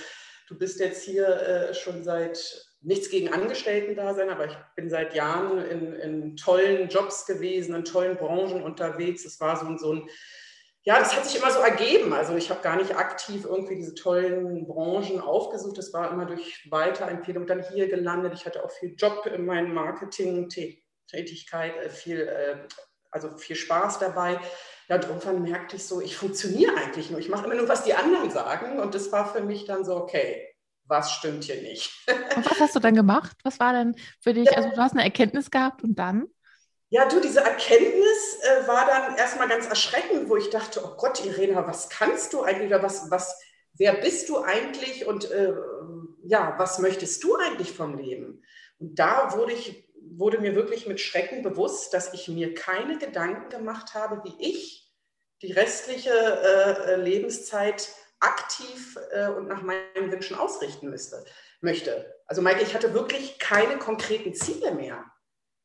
du 0.49 0.59
bist 0.59 0.81
jetzt 0.81 1.03
hier 1.03 1.29
äh, 1.29 1.75
schon 1.75 2.03
seit 2.03 2.66
nichts 2.87 3.11
gegen 3.11 3.31
Angestellten-Dasein, 3.33 4.31
aber 4.31 4.47
ich 4.47 4.57
bin 4.77 4.89
seit 4.89 5.13
Jahren 5.15 5.59
in, 5.59 5.93
in, 5.95 6.37
tollen 6.37 6.89
Jobs 6.89 7.27
gewesen, 7.27 7.75
in 7.75 7.85
tollen 7.85 8.17
Branchen 8.17 8.63
unterwegs. 8.63 9.25
Es 9.25 9.41
war 9.41 9.57
so, 9.57 9.77
so 9.77 9.95
ein, 9.95 10.09
ja, 10.83 11.01
das 11.01 11.17
hat 11.17 11.27
sich 11.27 11.41
immer 11.41 11.51
so 11.51 11.59
ergeben. 11.59 12.13
Also 12.13 12.37
ich 12.37 12.49
habe 12.49 12.63
gar 12.63 12.77
nicht 12.77 12.97
aktiv 12.97 13.45
irgendwie 13.45 13.75
diese 13.75 13.97
tollen 13.97 14.69
Branchen 14.69 15.21
aufgesucht. 15.21 15.79
Das 15.79 15.93
war 15.93 16.13
immer 16.13 16.27
durch 16.27 16.71
Weiterempfehlung 16.71 17.49
dann 17.49 17.65
hier 17.73 17.89
gelandet. 17.89 18.35
Ich 18.35 18.47
hatte 18.47 18.65
auch 18.65 18.71
viel 18.71 18.95
Job 18.95 19.27
in 19.27 19.45
meinen 19.45 19.75
Marketing-Tätigkeit, 19.75 21.77
äh, 21.77 21.91
viel, 21.91 22.21
äh, 22.21 22.69
also 23.11 23.37
viel 23.37 23.57
Spaß 23.57 23.99
dabei. 23.99 24.39
Ja, 24.89 25.01
und 25.11 25.43
merkte 25.43 25.75
ich 25.75 25.85
so, 25.85 26.01
ich 26.01 26.17
funktioniere 26.17 26.77
eigentlich 26.77 27.11
nur. 27.11 27.19
Ich 27.19 27.29
mache 27.29 27.47
immer 27.47 27.57
nur, 27.57 27.69
was 27.69 27.83
die 27.83 27.95
anderen 27.95 28.31
sagen. 28.31 28.79
Und 28.79 28.95
das 28.95 29.11
war 29.11 29.33
für 29.33 29.41
mich 29.41 29.65
dann 29.65 29.85
so, 29.85 29.97
okay, 29.97 30.56
was 30.89 31.13
stimmt 31.13 31.45
hier 31.45 31.61
nicht. 31.63 31.91
Und 32.37 32.49
was 32.49 32.61
hast 32.61 32.77
du 32.77 32.81
dann 32.81 32.95
gemacht? 32.95 33.37
Was 33.43 33.59
war 33.61 33.73
denn 33.73 33.97
für 34.21 34.35
dich, 34.35 34.57
also 34.57 34.71
du 34.71 34.77
hast 34.77 34.93
eine 34.93 35.05
Erkenntnis 35.05 35.51
gehabt 35.51 35.83
und 35.83 35.99
dann? 35.99 36.27
Ja, 36.89 37.09
du, 37.09 37.21
diese 37.21 37.41
Erkenntnis 37.41 38.39
äh, 38.43 38.69
war 38.69 38.87
dann 38.87 39.17
erstmal 39.17 39.49
ganz 39.49 39.67
erschreckend, 39.67 40.29
wo 40.29 40.37
ich 40.37 40.51
dachte, 40.51 40.81
oh 40.85 40.97
Gott, 40.97 41.25
Irena, 41.25 41.67
was 41.67 41.89
kannst 41.89 42.33
du 42.33 42.43
eigentlich 42.43 42.69
oder 42.69 42.83
was, 42.83 43.11
was, 43.11 43.41
wer 43.75 43.95
bist 43.95 44.29
du 44.29 44.39
eigentlich 44.39 45.07
und 45.07 45.31
äh, 45.31 45.53
ja, 46.25 46.55
was 46.59 46.79
möchtest 46.79 47.25
du 47.25 47.37
eigentlich 47.37 47.73
vom 47.73 47.99
Leben? 47.99 48.43
Und 48.79 48.99
da 48.99 49.37
wurde 49.37 49.53
ich, 49.53 49.89
wurde 50.01 50.39
mir 50.39 50.55
wirklich 50.55 50.87
mit 50.87 51.01
Schrecken 51.01 51.43
bewusst, 51.43 51.93
dass 51.93 52.15
ich 52.15 52.29
mir 52.29 52.55
keine 52.55 52.99
Gedanken 52.99 53.49
gemacht 53.49 53.95
habe, 53.95 54.23
wie 54.23 54.35
ich 54.39 54.93
die 55.43 55.53
restliche 55.53 56.11
äh, 56.11 56.93
äh 56.93 56.97
Lebenszeit 56.97 57.91
aktiv 58.21 58.99
äh, 59.13 59.29
und 59.29 59.49
nach 59.49 59.63
meinen 59.63 60.11
Wünschen 60.11 60.37
ausrichten 60.37 60.91
müsste, 60.91 61.25
möchte. 61.61 62.15
Also 62.27 62.43
Maike, 62.43 62.63
ich 62.63 62.75
hatte 62.75 62.95
wirklich 62.95 63.39
keine 63.39 63.79
konkreten 63.79 64.35
Ziele 64.35 64.73
mehr. 64.73 65.05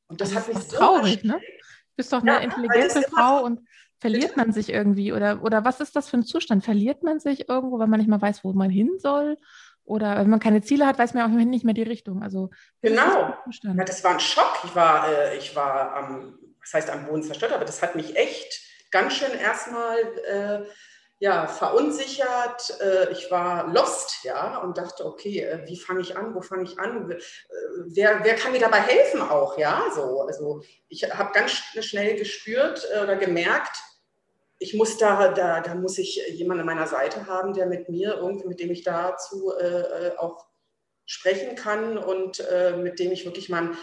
Und 0.08 0.22
das, 0.22 0.29
das 0.29 0.39
hat 0.39 0.48
mich 0.53 0.63
so 0.63 0.77
traurig, 0.77 1.24
ne? 1.24 1.39
Du 1.39 1.96
bist 1.96 2.12
doch 2.12 2.22
eine 2.22 2.34
ja, 2.34 2.39
intelligente 2.39 3.01
Frau 3.03 3.43
und 3.43 3.62
verliert 4.00 4.36
man 4.36 4.51
sich 4.51 4.70
irgendwie 4.70 5.13
oder, 5.13 5.43
oder 5.43 5.63
was 5.63 5.79
ist 5.79 5.96
das 5.96 6.10
für 6.10 6.17
ein 6.17 6.24
Zustand? 6.24 6.65
Verliert 6.65 7.03
man 7.03 7.20
sich 7.20 7.48
irgendwo, 7.48 7.79
weil 7.79 7.88
man 7.88 8.00
nicht 8.00 8.10
mehr 8.10 8.22
weiß, 8.22 8.43
wo 8.43 8.51
man 8.53 8.70
hin 8.70 8.98
soll? 8.98 9.38
Oder 9.84 10.17
wenn 10.17 10.29
man 10.29 10.39
keine 10.39 10.62
Ziele 10.62 10.86
hat, 10.86 10.98
weiß 10.98 11.13
man 11.13 11.24
auch 11.24 11.46
nicht 11.46 11.65
mehr 11.65 11.74
die 11.74 11.84
Richtung. 11.84 12.24
Also 12.24 12.50
genau. 12.81 13.36
Das, 13.46 13.60
ja, 13.62 13.74
das 13.84 14.03
war 14.03 14.12
ein 14.12 14.20
Schock. 14.20 14.60
Ich 14.63 14.75
war, 14.75 15.08
äh, 15.10 15.38
ich 15.38 15.55
war 15.55 15.96
am, 15.96 16.39
was 16.60 16.74
heißt 16.74 16.89
am 16.89 17.05
Boden 17.05 17.24
zerstört, 17.24 17.53
aber 17.53 17.65
das 17.65 17.81
hat 17.81 17.96
mich 17.96 18.15
echt 18.15 18.62
ganz 18.91 19.13
schön 19.13 19.31
erstmal 19.38 19.98
äh, 20.27 20.65
ja, 21.22 21.46
verunsichert. 21.46 22.80
Äh, 22.82 23.12
ich 23.12 23.30
war 23.30 23.72
lost, 23.72 24.24
ja, 24.24 24.58
und 24.58 24.80
dachte, 24.80 25.06
okay, 25.06 25.42
äh, 25.42 25.68
wie 25.68 25.80
fange 25.80 26.01
ich 26.01 26.18
an? 26.18 26.34
Wo 26.34 26.42
fange 26.42 26.63
ich 26.63 26.80
an? 26.80 27.12
Äh, 27.12 27.20
wer, 27.86 28.24
wer 28.24 28.36
kann 28.36 28.51
mir 28.51 28.60
dabei 28.60 28.80
helfen 28.80 29.22
auch, 29.22 29.56
ja? 29.56 29.84
So, 29.94 30.22
also 30.22 30.63
ich 30.90 31.04
habe 31.04 31.32
ganz 31.32 31.51
schnell 31.51 32.16
gespürt 32.16 32.88
oder 33.04 33.16
gemerkt, 33.18 33.78
ich 34.58 34.74
muss 34.74 34.98
da, 34.98 35.28
da, 35.30 35.62
da 35.62 35.75
muss 35.75 36.00
ich 36.00 36.22
jemanden 36.30 36.62
an 36.62 36.75
meiner 36.75 36.88
Seite 36.88 37.28
haben, 37.28 37.54
der 37.54 37.68
mit 37.68 37.88
mir 37.88 38.16
irgendwie, 38.16 38.48
mit 38.48 38.60
dem 38.60 38.72
ich 38.72 38.84
dazu 38.84 39.54
äh, 39.60 40.12
auch 40.18 40.48
sprechen 41.06 41.56
kann 41.56 42.00
und 42.00 42.40
äh, 42.40 42.78
mit 42.78 42.98
dem 42.98 43.12
ich 43.12 43.25
wirklich 43.25 43.50
mal 43.50 43.60
einen 43.60 43.78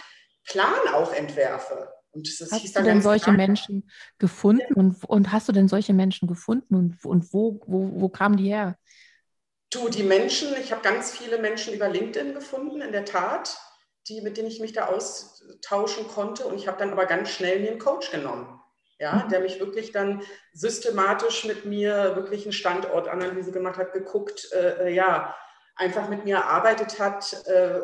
Plan 0.45 0.89
auch 0.93 1.13
entwerfe. 1.13 1.93
Und 2.11 2.41
das 2.41 2.51
hast 2.51 2.77
du 2.77 2.83
denn 2.83 3.03
solche 3.03 3.27
krank. 3.27 3.37
Menschen 3.37 3.91
gefunden 4.19 4.75
und, 4.75 5.05
und 5.05 5.33
hast 5.33 5.49
du 5.49 5.53
denn 5.53 5.69
solche 5.69 5.93
Menschen 5.93 6.27
gefunden 6.27 6.75
und, 6.75 7.05
und 7.05 7.33
wo, 7.33 7.61
wo, 7.67 8.01
wo 8.01 8.09
kamen 8.09 8.37
die 8.37 8.49
her? 8.49 8.77
Du, 9.71 9.89
die 9.89 10.03
Menschen, 10.03 10.49
ich 10.61 10.73
habe 10.73 10.83
ganz 10.83 11.11
viele 11.11 11.39
Menschen 11.39 11.75
über 11.75 11.89
LinkedIn 11.89 12.33
gefunden, 12.33 12.81
in 12.81 12.93
der 12.93 13.05
Tat, 13.05 13.59
die, 14.09 14.23
mit 14.23 14.39
denen 14.39 14.49
ich 14.49 14.61
mich 14.61 14.73
da 14.73 14.87
austauschen 14.87 16.09
konnte. 16.09 16.47
Und 16.47 16.57
ich 16.57 16.67
habe 16.67 16.79
dann 16.79 16.91
aber 16.91 17.05
ganz 17.05 17.31
schnell 17.31 17.61
mir 17.61 17.73
einen 17.73 17.79
Coach 17.79 18.11
genommen, 18.11 18.59
ja, 18.99 19.25
mhm. 19.25 19.29
der 19.29 19.41
mich 19.41 19.61
wirklich 19.61 19.93
dann 19.93 20.23
systematisch 20.55 21.45
mit 21.45 21.67
mir 21.67 22.17
wirklich 22.17 22.45
eine 22.45 22.55
Standortanalyse 22.55 23.53
gemacht 23.53 23.77
hat, 23.77 23.93
geguckt, 23.93 24.49
äh, 24.53 24.89
äh, 24.89 24.95
ja, 24.95 25.37
einfach 25.77 26.09
mit 26.09 26.25
mir 26.25 26.37
erarbeitet 26.37 26.99
hat, 26.99 27.47
äh, 27.47 27.81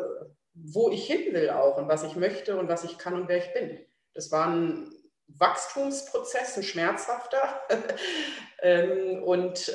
wo 0.55 0.89
ich 0.89 1.05
hin 1.05 1.33
will 1.33 1.51
auch 1.51 1.77
und 1.77 1.87
was 1.87 2.03
ich 2.03 2.15
möchte 2.15 2.57
und 2.57 2.67
was 2.67 2.83
ich 2.83 2.97
kann 2.97 3.13
und 3.13 3.27
wer 3.27 3.37
ich 3.37 3.53
bin. 3.53 3.85
Das 4.15 4.31
war 4.31 4.47
ein 4.47 4.91
Wachstumsprozess, 5.27 6.57
ein 6.57 6.63
schmerzhafter. 6.63 7.61
ähm, 8.61 9.21
und 9.23 9.71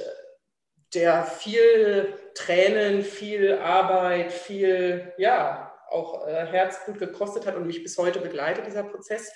der 0.95 1.25
viel 1.25 2.15
Tränen, 2.35 3.05
viel 3.05 3.55
Arbeit, 3.59 4.33
viel, 4.33 5.13
ja, 5.19 5.73
auch 5.89 6.27
äh, 6.27 6.47
Herzblut 6.47 6.99
gekostet 6.99 7.47
hat 7.47 7.57
und 7.57 7.67
mich 7.67 7.83
bis 7.83 7.99
heute 7.99 8.21
begleitet, 8.21 8.67
dieser 8.67 8.85
Prozess. 8.85 9.33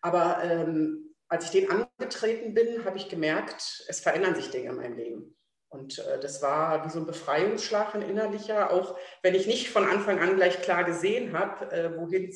Aber 0.00 0.40
ähm, 0.42 1.14
als 1.28 1.46
ich 1.46 1.50
den 1.50 1.70
angetreten 1.70 2.54
bin, 2.54 2.84
habe 2.84 2.98
ich 2.98 3.08
gemerkt, 3.08 3.84
es 3.88 4.00
verändern 4.00 4.34
sich 4.34 4.50
Dinge 4.50 4.70
in 4.70 4.76
meinem 4.76 4.96
Leben. 4.96 5.36
Und 5.68 5.98
äh, 5.98 6.20
das 6.20 6.42
war 6.42 6.84
wie 6.84 6.90
so 6.90 7.00
ein 7.00 7.06
Befreiungsschlag, 7.06 7.94
ein 7.94 8.02
innerlicher, 8.02 8.70
auch 8.70 8.96
wenn 9.22 9.34
ich 9.34 9.46
nicht 9.46 9.70
von 9.70 9.84
Anfang 9.84 10.20
an 10.20 10.36
gleich 10.36 10.62
klar 10.62 10.84
gesehen 10.84 11.36
habe, 11.36 11.70
äh, 11.72 11.96
wohin 11.96 12.30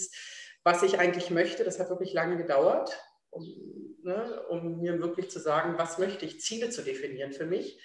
was 0.64 0.82
ich 0.82 0.98
eigentlich 0.98 1.30
möchte. 1.30 1.64
Das 1.64 1.78
hat 1.78 1.90
wirklich 1.90 2.12
lange 2.12 2.36
gedauert, 2.36 2.96
um, 3.30 3.44
ne, 4.02 4.42
um 4.48 4.80
mir 4.80 5.00
wirklich 5.00 5.30
zu 5.30 5.38
sagen, 5.38 5.74
was 5.78 5.98
möchte 5.98 6.24
ich, 6.24 6.40
Ziele 6.40 6.70
zu 6.70 6.82
definieren 6.82 7.32
für 7.32 7.46
mich. 7.46 7.80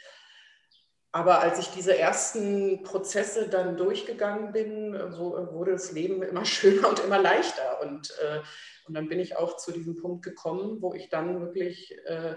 Aber 1.15 1.39
als 1.39 1.59
ich 1.59 1.67
diese 1.69 1.97
ersten 1.97 2.83
Prozesse 2.83 3.47
dann 3.47 3.77
durchgegangen 3.77 4.51
bin, 4.51 4.93
wurde 4.93 5.71
das 5.71 5.93
Leben 5.93 6.21
immer 6.21 6.43
schöner 6.45 6.89
und 6.89 6.99
immer 6.99 7.19
leichter. 7.19 7.81
Und, 7.81 8.11
äh, 8.21 8.41
und 8.85 8.95
dann 8.95 9.07
bin 9.07 9.21
ich 9.21 9.37
auch 9.37 9.55
zu 9.55 9.71
diesem 9.71 9.95
Punkt 9.95 10.25
gekommen, 10.25 10.81
wo 10.81 10.93
ich 10.93 11.07
dann 11.07 11.39
wirklich 11.39 11.97
äh, 12.05 12.35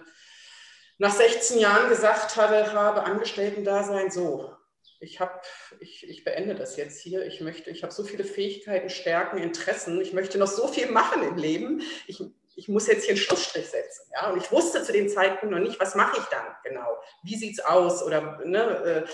nach 0.99 1.13
16 1.13 1.59
Jahren 1.59 1.89
gesagt 1.89 2.37
habe, 2.37 2.73
habe 2.73 3.03
Angestellten-Dasein 3.03 4.13
so. 4.13 4.55
Ich, 5.01 5.21
hab, 5.21 5.45
ich, 5.81 6.09
ich 6.09 6.25
beende 6.25 6.55
das 6.55 6.77
jetzt 6.77 7.01
hier. 7.01 7.25
Ich 7.27 7.41
möchte, 7.41 7.71
ich 7.71 7.83
habe 7.83 7.93
so 7.93 8.03
viele 8.03 8.25
Fähigkeiten, 8.25 8.91
Stärken, 8.91 9.39
Interessen. 9.39 10.01
Ich 10.01 10.13
möchte 10.13 10.39
noch 10.39 10.49
so 10.49 10.67
viel 10.69 10.91
machen 10.91 11.23
im 11.23 11.37
Leben. 11.37 11.83
Ich, 12.07 12.23
ich 12.57 12.69
muss 12.69 12.89
jetzt 12.89 13.05
hier 13.05 13.15
einen 13.15 13.21
Schlussstrich 13.21 13.67
setzen. 13.67 14.11
Ja? 14.13 14.31
Und 14.31 14.43
ich 14.43 14.51
wusste 14.51 14.83
zu 14.83 14.93
dem 14.93 15.09
Zeitpunkt 15.09 15.55
noch 15.55 15.63
nicht, 15.63 15.79
was 15.79 15.95
mache 15.95 16.19
ich 16.19 16.25
dann 16.25 16.45
genau? 16.65 16.99
Wie 17.23 17.37
sieht 17.37 17.59
es 17.59 17.65
aus? 17.65 18.03
Oder 18.03 18.41
ne, 18.45 19.05
äh, 19.07 19.09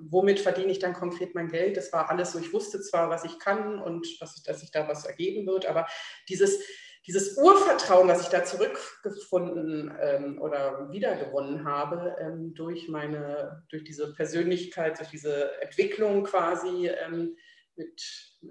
womit 0.00 0.38
verdiene 0.38 0.70
ich 0.70 0.78
dann 0.78 0.94
konkret 0.94 1.34
mein 1.34 1.48
Geld? 1.48 1.76
Das 1.76 1.92
war 1.92 2.08
alles 2.08 2.32
so. 2.32 2.38
Ich 2.38 2.52
wusste 2.52 2.80
zwar, 2.80 3.10
was 3.10 3.24
ich 3.24 3.40
kann 3.40 3.80
und 3.80 4.06
was, 4.20 4.40
dass 4.44 4.60
sich 4.60 4.70
da 4.70 4.86
was 4.86 5.04
ergeben 5.04 5.46
wird, 5.46 5.66
aber 5.66 5.88
dieses, 6.28 6.60
dieses 7.06 7.36
Urvertrauen, 7.36 8.08
was 8.08 8.22
ich 8.22 8.28
da 8.28 8.44
zurückgefunden 8.44 9.94
ähm, 10.00 10.40
oder 10.40 10.90
wiedergewonnen 10.90 11.64
habe, 11.64 12.16
ähm, 12.18 12.54
durch 12.54 12.88
meine, 12.88 13.64
durch 13.68 13.84
diese 13.84 14.14
Persönlichkeit, 14.14 14.98
durch 14.98 15.10
diese 15.10 15.60
Entwicklung 15.60 16.24
quasi 16.24 16.88
ähm, 16.88 17.36
mit 17.76 18.02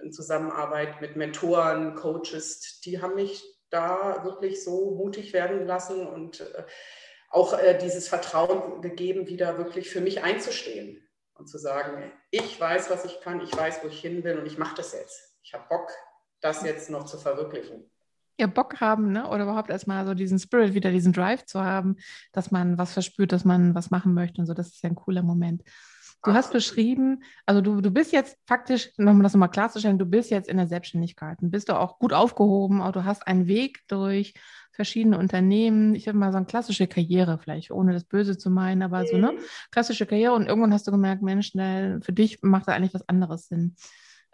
in 0.02 0.12
Zusammenarbeit 0.12 1.02
mit 1.02 1.16
Mentoren, 1.16 1.96
Coaches, 1.96 2.82
die 2.82 3.02
haben 3.02 3.16
mich 3.16 3.44
da 3.70 4.24
wirklich 4.24 4.64
so 4.64 4.92
mutig 4.92 5.34
werden 5.34 5.66
lassen 5.66 6.06
und 6.06 6.42
äh, 6.42 6.64
auch 7.30 7.58
äh, 7.58 7.78
dieses 7.78 8.08
Vertrauen 8.08 8.82
gegeben, 8.82 9.28
wieder 9.28 9.58
wirklich 9.58 9.90
für 9.90 10.02
mich 10.02 10.24
einzustehen 10.24 11.08
und 11.34 11.48
zu 11.48 11.58
sagen, 11.58 12.12
ich 12.30 12.60
weiß, 12.60 12.92
was 12.92 13.06
ich 13.06 13.20
kann, 13.22 13.42
ich 13.42 13.56
weiß, 13.56 13.84
wo 13.84 13.88
ich 13.88 14.00
hin 14.00 14.24
will 14.24 14.38
und 14.38 14.46
ich 14.46 14.60
mache 14.60 14.76
das 14.76 14.94
jetzt. 14.94 15.36
Ich 15.42 15.54
habe 15.54 15.66
Bock, 15.68 15.92
das 16.42 16.64
jetzt 16.64 16.92
noch 16.92 17.06
zu 17.06 17.18
verwirklichen. 17.18 17.90
Ja, 18.40 18.48
Bock 18.48 18.82
haben, 18.82 19.12
ne? 19.12 19.28
oder 19.28 19.44
überhaupt 19.44 19.70
erstmal 19.70 20.06
so 20.06 20.14
diesen 20.14 20.40
Spirit, 20.40 20.74
wieder 20.74 20.92
diesen 20.92 21.14
Drive 21.14 21.46
zu 21.46 21.64
haben, 21.64 21.98
dass 22.32 22.50
man 22.50 22.78
was 22.78 22.94
verspürt, 22.94 23.32
dass 23.32 23.46
man 23.46 23.76
was 23.76 23.92
machen 23.92 24.14
möchte 24.14 24.42
und 24.42 24.48
so. 24.48 24.54
Das 24.54 24.70
ist 24.70 24.84
ja 24.84 24.90
ein 24.90 24.96
cooler 24.96 25.22
Moment. 25.22 25.64
Du 26.26 26.34
hast 26.34 26.54
beschrieben, 26.54 27.22
also 27.46 27.60
du, 27.60 27.82
du 27.82 27.92
bist 27.92 28.14
jetzt 28.14 28.38
faktisch, 28.48 28.92
um 28.98 29.22
das 29.22 29.34
nochmal 29.34 29.50
klarzustellen, 29.50 30.00
du 30.00 30.06
bist 30.06 30.32
jetzt 30.32 30.48
in 30.48 30.56
der 30.56 30.68
Selbstständigkeit 30.68 31.42
und 31.42 31.52
bist 31.52 31.68
du 31.68 31.78
auch 31.78 32.00
gut 32.00 32.14
aufgehoben, 32.14 32.82
auch 32.82 32.94
du 32.94 33.04
hast 33.04 33.28
einen 33.28 33.48
Weg 33.48 33.82
durch 33.90 34.34
verschiedene 34.72 35.18
Unternehmen. 35.18 35.96
Ich 35.96 36.08
habe 36.08 36.18
mal 36.18 36.32
so 36.32 36.38
eine 36.38 36.46
klassische 36.46 36.88
Karriere, 36.88 37.40
vielleicht 37.40 37.72
ohne 37.72 37.92
das 37.92 38.06
Böse 38.06 38.38
zu 38.38 38.50
meinen, 38.50 38.84
aber 38.84 39.06
so 39.06 39.18
eine 39.18 39.34
klassische 39.70 40.06
Karriere 40.06 40.34
und 40.34 40.48
irgendwann 40.48 40.74
hast 40.74 40.88
du 40.88 40.92
gemerkt, 40.92 41.22
Mensch, 41.22 41.50
schnell, 41.50 42.02
für 42.02 42.14
dich 42.14 42.42
macht 42.42 42.70
da 42.70 42.72
eigentlich 42.72 42.94
was 42.94 43.08
anderes 43.10 43.50
Sinn. 43.50 43.76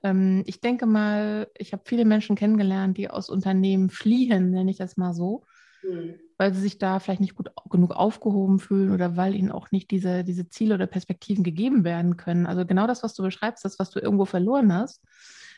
Ähm, 0.04 0.44
ich 0.46 0.62
denke 0.62 0.86
mal, 0.86 1.48
ich 1.58 1.74
habe 1.74 1.84
viele 1.86 2.06
Menschen 2.06 2.36
kennengelernt, 2.36 2.98
die 2.98 3.10
aus 3.10 3.30
Unternehmen 3.30 3.90
fliehen, 3.90 4.52
nenne 4.52 4.72
ich 4.72 4.78
das 4.78 4.98
mal 4.98 5.14
so. 5.14 5.44
Mhm 5.84 6.16
weil 6.40 6.54
sie 6.54 6.62
sich 6.62 6.78
da 6.78 7.00
vielleicht 7.00 7.20
nicht 7.20 7.36
gut 7.36 7.52
genug 7.70 7.92
aufgehoben 7.92 8.60
fühlen 8.60 8.92
oder 8.92 9.18
weil 9.18 9.36
ihnen 9.36 9.52
auch 9.52 9.72
nicht 9.72 9.92
diese, 9.92 10.24
diese 10.24 10.48
Ziele 10.48 10.76
oder 10.76 10.88
Perspektiven 10.88 11.44
gegeben 11.44 11.84
werden 11.84 12.16
können. 12.16 12.48
Also 12.48 12.66
genau 12.66 12.88
das, 12.88 13.04
was 13.04 13.14
du 13.14 13.24
beschreibst, 13.24 13.66
das, 13.66 13.78
was 13.78 13.90
du 13.90 14.00
irgendwo 14.00 14.24
verloren 14.24 14.74
hast, 14.74 15.04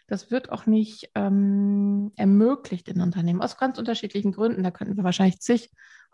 das 0.07 0.31
wird 0.31 0.51
auch 0.51 0.65
nicht 0.65 1.12
ähm, 1.13 2.12
ermöglicht 2.15 2.89
in 2.89 3.00
Unternehmen, 3.00 3.43
aus 3.43 3.57
ganz 3.57 3.77
unterschiedlichen 3.77 4.31
Gründen. 4.31 4.63
Da 4.63 4.71
könnten 4.71 4.98
wir 4.98 5.03
wahrscheinlich 5.03 5.39
zig 5.39 5.69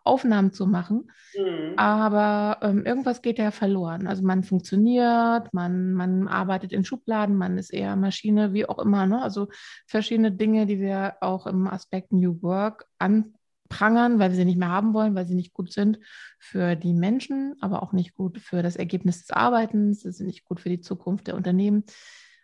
Aufnahmen 0.07 0.51
zu 0.51 0.65
machen. 0.65 1.11
Mhm. 1.37 1.73
Aber 1.75 2.57
ähm, 2.61 2.85
irgendwas 2.85 3.21
geht 3.21 3.37
ja 3.37 3.51
verloren. 3.51 4.07
Also 4.07 4.23
man 4.23 4.43
funktioniert, 4.43 5.53
man, 5.53 5.93
man 5.93 6.27
arbeitet 6.27 6.73
in 6.73 6.85
Schubladen, 6.85 7.35
man 7.35 7.57
ist 7.57 7.73
eher 7.73 7.95
Maschine, 7.95 8.53
wie 8.53 8.67
auch 8.67 8.79
immer. 8.79 9.05
Ne? 9.05 9.21
Also 9.21 9.47
verschiedene 9.85 10.31
Dinge, 10.31 10.65
die 10.65 10.79
wir 10.79 11.17
auch 11.21 11.45
im 11.45 11.67
Aspekt 11.67 12.11
New 12.11 12.41
Work 12.41 12.85
an, 12.97 13.33
prangern, 13.69 14.19
weil 14.19 14.31
wir 14.31 14.35
sie 14.35 14.45
nicht 14.45 14.57
mehr 14.57 14.71
haben 14.71 14.93
wollen, 14.93 15.15
weil 15.15 15.27
sie 15.27 15.35
nicht 15.35 15.53
gut 15.53 15.71
sind 15.71 15.99
für 16.39 16.75
die 16.75 16.93
Menschen, 16.93 17.55
aber 17.59 17.83
auch 17.83 17.93
nicht 17.93 18.15
gut 18.15 18.39
für 18.39 18.63
das 18.63 18.75
Ergebnis 18.75 19.19
des 19.19 19.31
Arbeitens, 19.31 20.01
sie 20.01 20.11
sind 20.11 20.27
nicht 20.27 20.45
gut 20.45 20.59
für 20.59 20.69
die 20.69 20.81
Zukunft 20.81 21.27
der 21.27 21.35
Unternehmen. 21.35 21.83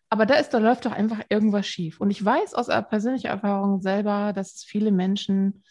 Aber 0.09 0.25
da 0.25 0.35
ist, 0.35 0.51
da 0.51 0.59
läuft 0.59 0.85
doch 0.85 0.91
einfach 0.91 1.21
irgendwas 1.29 1.65
schief. 1.65 1.99
Und 1.99 2.11
ich 2.11 2.23
weiß 2.23 2.53
aus 2.53 2.67
persönlicher 2.89 3.29
Erfahrung 3.29 3.81
selber, 3.81 4.31
dass 4.33 4.53
es 4.53 4.63
viele 4.63 4.91
Menschen, 4.91 5.63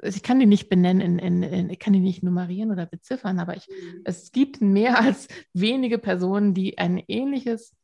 also 0.00 0.16
ich 0.16 0.22
kann 0.22 0.38
die 0.38 0.46
nicht 0.46 0.68
benennen, 0.68 1.00
in, 1.00 1.18
in, 1.18 1.42
in, 1.42 1.70
ich 1.70 1.78
kann 1.78 1.92
die 1.92 2.00
nicht 2.00 2.22
nummerieren 2.22 2.70
oder 2.70 2.86
beziffern, 2.86 3.38
aber 3.40 3.56
ich, 3.56 3.68
mhm. 3.68 4.02
es 4.04 4.32
gibt 4.32 4.60
mehr 4.60 4.98
als 5.00 5.28
wenige 5.52 5.98
Personen, 5.98 6.54
die 6.54 6.78
ein 6.78 7.02
ähnliches 7.08 7.74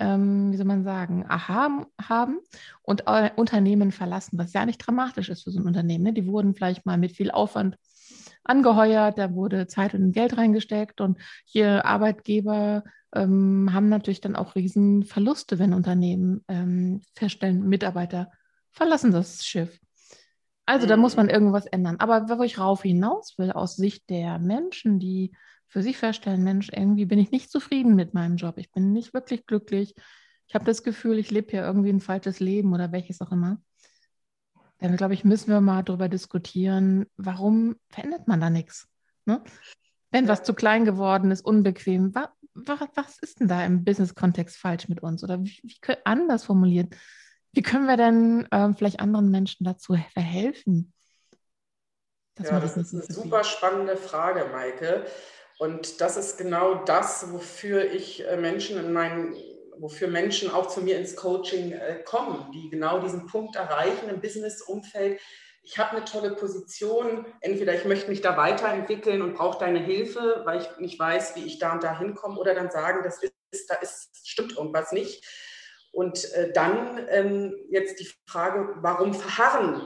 ähm, 0.00 0.52
wie 0.52 0.56
soll 0.56 0.66
man 0.66 0.82
sagen, 0.82 1.24
Aha 1.28 1.86
haben 2.02 2.40
und 2.82 3.04
äh, 3.06 3.30
Unternehmen 3.36 3.92
verlassen, 3.92 4.38
was 4.38 4.52
ja 4.52 4.66
nicht 4.66 4.78
dramatisch 4.78 5.28
ist 5.28 5.44
für 5.44 5.50
so 5.50 5.60
ein 5.60 5.66
Unternehmen. 5.66 6.04
Ne? 6.04 6.12
Die 6.12 6.26
wurden 6.26 6.54
vielleicht 6.54 6.84
mal 6.84 6.98
mit 6.98 7.12
viel 7.12 7.30
Aufwand 7.30 7.76
angeheuert, 8.42 9.18
da 9.18 9.34
wurde 9.34 9.66
Zeit 9.66 9.94
und 9.94 10.12
Geld 10.12 10.36
reingesteckt 10.36 11.00
und 11.00 11.18
hier 11.44 11.84
Arbeitgeber 11.84 12.84
ähm, 13.14 13.70
haben 13.72 13.88
natürlich 13.88 14.20
dann 14.20 14.36
auch 14.36 14.54
Riesenverluste, 14.54 15.58
wenn 15.58 15.72
Unternehmen 15.72 16.44
ähm, 16.48 17.00
feststellen, 17.14 17.68
Mitarbeiter 17.68 18.30
verlassen 18.72 19.12
das 19.12 19.46
Schiff. 19.46 19.78
Also 20.66 20.86
da 20.86 20.96
muss 20.96 21.16
man 21.16 21.28
irgendwas 21.28 21.66
ändern. 21.66 21.96
Aber 21.98 22.28
wo 22.28 22.42
ich 22.42 22.58
rauf 22.58 22.82
hinaus 22.82 23.36
will, 23.36 23.52
aus 23.52 23.76
Sicht 23.76 24.08
der 24.08 24.38
Menschen, 24.38 24.98
die 24.98 25.32
für 25.68 25.82
sich 25.82 25.96
feststellen, 25.96 26.44
Mensch, 26.44 26.70
irgendwie 26.72 27.04
bin 27.04 27.18
ich 27.18 27.30
nicht 27.30 27.50
zufrieden 27.50 27.94
mit 27.94 28.14
meinem 28.14 28.36
Job. 28.36 28.58
Ich 28.58 28.70
bin 28.70 28.92
nicht 28.92 29.12
wirklich 29.12 29.46
glücklich. 29.46 29.94
Ich 30.46 30.54
habe 30.54 30.64
das 30.64 30.82
Gefühl, 30.82 31.18
ich 31.18 31.30
lebe 31.30 31.50
hier 31.50 31.64
irgendwie 31.64 31.90
ein 31.90 32.00
falsches 32.00 32.40
Leben 32.40 32.72
oder 32.72 32.92
welches 32.92 33.20
auch 33.20 33.32
immer. 33.32 33.60
Dann 34.78 34.96
glaube 34.96 35.14
ich, 35.14 35.24
müssen 35.24 35.50
wir 35.50 35.60
mal 35.60 35.82
darüber 35.82 36.08
diskutieren, 36.08 37.06
warum 37.16 37.76
verändert 37.88 38.28
man 38.28 38.40
da 38.40 38.50
nichts? 38.50 38.88
Ne? 39.24 39.42
Wenn 40.10 40.28
was 40.28 40.42
zu 40.44 40.54
klein 40.54 40.84
geworden 40.84 41.30
ist, 41.30 41.44
unbequem, 41.44 42.14
wa, 42.14 42.28
wa, 42.54 42.78
was 42.94 43.18
ist 43.18 43.40
denn 43.40 43.48
da 43.48 43.64
im 43.64 43.84
Business-Kontext 43.84 44.56
falsch 44.56 44.88
mit 44.88 45.02
uns? 45.02 45.24
Oder 45.24 45.42
wie, 45.42 45.58
wie 45.62 45.78
anders 46.04 46.44
formuliert, 46.44 46.94
wie 47.54 47.62
können 47.62 47.86
wir 47.86 47.96
denn 47.96 48.46
äh, 48.50 48.72
vielleicht 48.74 49.00
anderen 49.00 49.30
Menschen 49.30 49.64
dazu 49.64 49.96
verhelfen? 50.12 50.92
ja, 52.38 52.58
das, 52.58 52.74
das 52.74 52.92
ist 52.92 52.94
eine 52.94 53.14
super 53.14 53.44
spannende 53.44 53.96
Frage, 53.96 54.46
Maike. 54.50 55.06
Und 55.58 56.00
das 56.00 56.16
ist 56.16 56.36
genau 56.36 56.84
das, 56.84 57.32
wofür 57.32 57.92
ich 57.92 58.26
äh, 58.26 58.36
Menschen 58.36 58.78
in 58.78 58.92
meinen, 58.92 59.36
wofür 59.78 60.08
Menschen 60.08 60.50
auch 60.50 60.66
zu 60.66 60.80
mir 60.80 60.98
ins 60.98 61.14
Coaching 61.14 61.72
äh, 61.72 62.02
kommen, 62.04 62.50
die 62.52 62.70
genau 62.70 62.98
diesen 62.98 63.26
Punkt 63.26 63.54
erreichen 63.54 64.08
im 64.08 64.20
Business-Umfeld. 64.20 65.20
Ich 65.62 65.78
habe 65.78 65.96
eine 65.96 66.04
tolle 66.04 66.32
Position, 66.34 67.24
entweder 67.40 67.74
ich 67.74 67.84
möchte 67.84 68.10
mich 68.10 68.20
da 68.20 68.36
weiterentwickeln 68.36 69.22
und 69.22 69.34
brauche 69.34 69.58
deine 69.58 69.78
Hilfe, 69.78 70.42
weil 70.44 70.60
ich 70.60 70.78
nicht 70.78 70.98
weiß, 70.98 71.36
wie 71.36 71.44
ich 71.44 71.58
da 71.58 71.72
und 71.72 71.84
da 71.84 71.98
hinkomme, 71.98 72.38
oder 72.38 72.54
dann 72.54 72.70
sagen, 72.70 73.02
das 73.04 73.20
ist, 73.22 73.70
da 73.70 73.76
ist, 73.76 74.28
stimmt 74.28 74.56
irgendwas 74.56 74.92
nicht. 74.92 75.24
Und 75.94 76.32
äh, 76.34 76.52
dann 76.52 77.06
ähm, 77.08 77.54
jetzt 77.70 78.00
die 78.00 78.08
Frage, 78.26 78.74
warum 78.82 79.14
verharren 79.14 79.80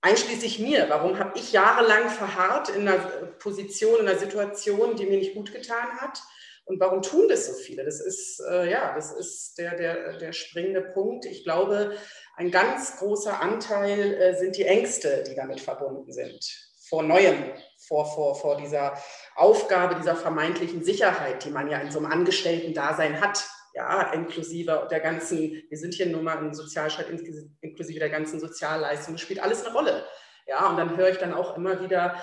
Einschließlich 0.00 0.60
mir. 0.60 0.86
Warum 0.88 1.18
habe 1.18 1.36
ich 1.36 1.50
jahrelang 1.50 2.08
verharrt 2.08 2.68
in 2.68 2.86
einer 2.86 2.98
Position, 3.40 4.00
in 4.00 4.08
einer 4.08 4.18
Situation, 4.18 4.94
die 4.94 5.06
mir 5.06 5.18
nicht 5.18 5.34
gut 5.34 5.52
getan 5.52 5.88
hat? 6.00 6.22
Und 6.66 6.78
warum 6.78 7.02
tun 7.02 7.28
das 7.28 7.46
so 7.46 7.54
viele? 7.54 7.84
Das 7.84 7.98
ist, 7.98 8.40
äh, 8.48 8.70
ja, 8.70 8.94
das 8.94 9.10
ist 9.10 9.58
der, 9.58 9.76
der, 9.76 10.18
der 10.18 10.32
springende 10.32 10.82
Punkt. 10.82 11.24
Ich 11.24 11.42
glaube, 11.42 11.96
ein 12.36 12.50
ganz 12.50 12.98
großer 12.98 13.40
Anteil 13.40 14.14
äh, 14.14 14.38
sind 14.38 14.56
die 14.56 14.66
Ängste, 14.66 15.24
die 15.26 15.34
damit 15.34 15.60
verbunden 15.60 16.12
sind. 16.12 16.44
Vor 16.88 17.02
Neuem, 17.02 17.52
vor, 17.78 18.06
vor, 18.06 18.36
vor 18.36 18.56
dieser 18.58 18.96
Aufgabe, 19.34 19.96
dieser 19.96 20.14
vermeintlichen 20.14 20.84
Sicherheit, 20.84 21.44
die 21.44 21.50
man 21.50 21.68
ja 21.68 21.78
in 21.78 21.90
so 21.90 21.98
einem 21.98 22.12
Angestellten-Dasein 22.12 23.20
hat. 23.20 23.44
Ja, 23.78 24.12
inklusive 24.12 24.88
der 24.90 24.98
ganzen, 24.98 25.62
wir 25.68 25.78
sind 25.78 25.94
hier 25.94 26.06
nur 26.06 26.20
mal 26.20 26.36
im 26.38 26.52
Sozialstaat, 26.52 27.10
inklusive 27.10 27.98
der 28.00 28.10
ganzen 28.10 28.40
Sozialleistungen, 28.40 29.18
spielt 29.18 29.40
alles 29.40 29.64
eine 29.64 29.72
Rolle. 29.72 30.04
Ja, 30.48 30.68
und 30.68 30.78
dann 30.78 30.96
höre 30.96 31.10
ich 31.10 31.18
dann 31.18 31.32
auch 31.32 31.56
immer 31.56 31.80
wieder, 31.80 32.20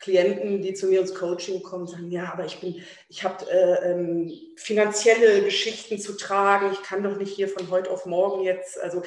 Klienten, 0.00 0.62
die 0.62 0.74
zu 0.74 0.86
mir 0.86 1.02
ins 1.02 1.14
Coaching 1.14 1.62
kommen, 1.62 1.86
sagen, 1.86 2.10
ja, 2.10 2.32
aber 2.32 2.44
ich 2.44 2.58
bin, 2.60 2.82
ich 3.08 3.22
habe 3.22 3.48
äh, 3.48 3.92
ähm, 3.92 4.32
finanzielle 4.56 5.44
Geschichten 5.44 6.00
zu 6.00 6.16
tragen, 6.16 6.72
ich 6.72 6.82
kann 6.82 7.04
doch 7.04 7.16
nicht 7.18 7.36
hier 7.36 7.48
von 7.48 7.70
heute 7.70 7.90
auf 7.90 8.04
morgen 8.06 8.42
jetzt, 8.42 8.80
also 8.80 9.02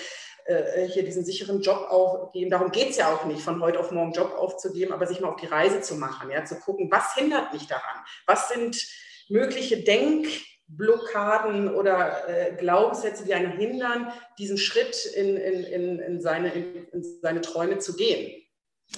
äh, 0.45 0.87
hier 0.87 1.03
diesen 1.03 1.25
sicheren 1.25 1.61
Job 1.61 1.87
aufgeben. 1.89 2.49
Darum 2.49 2.71
geht 2.71 2.91
es 2.91 2.97
ja 2.97 3.13
auch 3.13 3.25
nicht, 3.25 3.41
von 3.41 3.59
heute 3.59 3.79
auf 3.81 3.91
morgen 3.91 4.13
Job 4.13 4.35
aufzugeben, 4.37 4.93
aber 4.93 5.05
sich 5.05 5.19
mal 5.19 5.29
auf 5.29 5.41
die 5.41 5.47
Reise 5.47 5.81
zu 5.81 5.95
machen, 5.95 6.31
ja, 6.31 6.45
zu 6.45 6.55
gucken, 6.55 6.89
was 6.89 7.13
hindert 7.15 7.51
mich 7.51 7.67
daran? 7.67 8.05
Was 8.25 8.47
sind 8.47 8.77
mögliche 9.27 9.83
Denkblockaden 10.67 11.74
oder 11.74 12.27
äh, 12.27 12.55
Glaubenssätze, 12.55 13.25
die 13.25 13.34
einen 13.34 13.51
hindern, 13.51 14.08
diesen 14.38 14.58
Schritt 14.58 15.05
in, 15.05 15.38
in, 15.38 15.63
in, 15.63 16.00
in, 16.00 16.22
seine, 16.22 16.53
in, 16.53 16.88
in 16.91 17.03
seine 17.22 17.41
Träume 17.41 17.79
zu 17.79 17.96
gehen? 17.96 18.39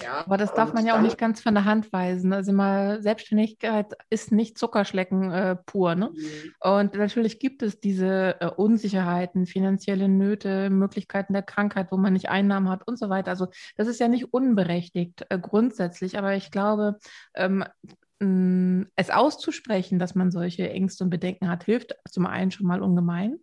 Ja, 0.02 0.24
Aber 0.26 0.36
das 0.36 0.52
darf 0.52 0.74
man 0.74 0.84
ja 0.84 0.94
auch 0.94 1.00
nicht 1.00 1.16
ganz 1.16 1.40
von 1.40 1.54
der 1.54 1.64
Hand 1.64 1.90
weisen. 1.90 2.34
Also 2.34 2.52
mal 2.52 3.00
Selbstständigkeit 3.00 3.94
ist 4.10 4.30
nicht 4.30 4.58
Zuckerschlecken 4.58 5.30
äh, 5.30 5.56
pur. 5.56 5.94
Ne? 5.94 6.10
Mhm. 6.12 6.52
Und 6.60 6.94
natürlich 6.94 7.38
gibt 7.38 7.62
es 7.62 7.80
diese 7.80 8.38
äh, 8.40 8.50
Unsicherheiten, 8.50 9.46
finanzielle 9.46 10.08
Nöte, 10.08 10.68
Möglichkeiten 10.68 11.32
der 11.32 11.42
Krankheit, 11.42 11.92
wo 11.92 11.96
man 11.96 12.12
nicht 12.12 12.28
Einnahmen 12.28 12.68
hat 12.68 12.86
und 12.86 12.98
so 12.98 13.08
weiter. 13.08 13.30
Also 13.30 13.46
das 13.76 13.88
ist 13.88 13.98
ja 13.98 14.08
nicht 14.08 14.34
unberechtigt 14.34 15.24
äh, 15.30 15.38
grundsätzlich. 15.38 16.18
Aber 16.18 16.34
ich 16.34 16.50
glaube, 16.50 16.98
ähm, 17.34 17.64
es 18.18 19.10
auszusprechen, 19.10 19.98
dass 19.98 20.14
man 20.14 20.30
solche 20.30 20.70
Ängste 20.70 21.04
und 21.04 21.10
Bedenken 21.10 21.48
hat, 21.48 21.64
hilft 21.64 21.96
zum 22.10 22.26
einen 22.26 22.50
schon 22.50 22.66
mal 22.66 22.80
ungemein 22.80 23.40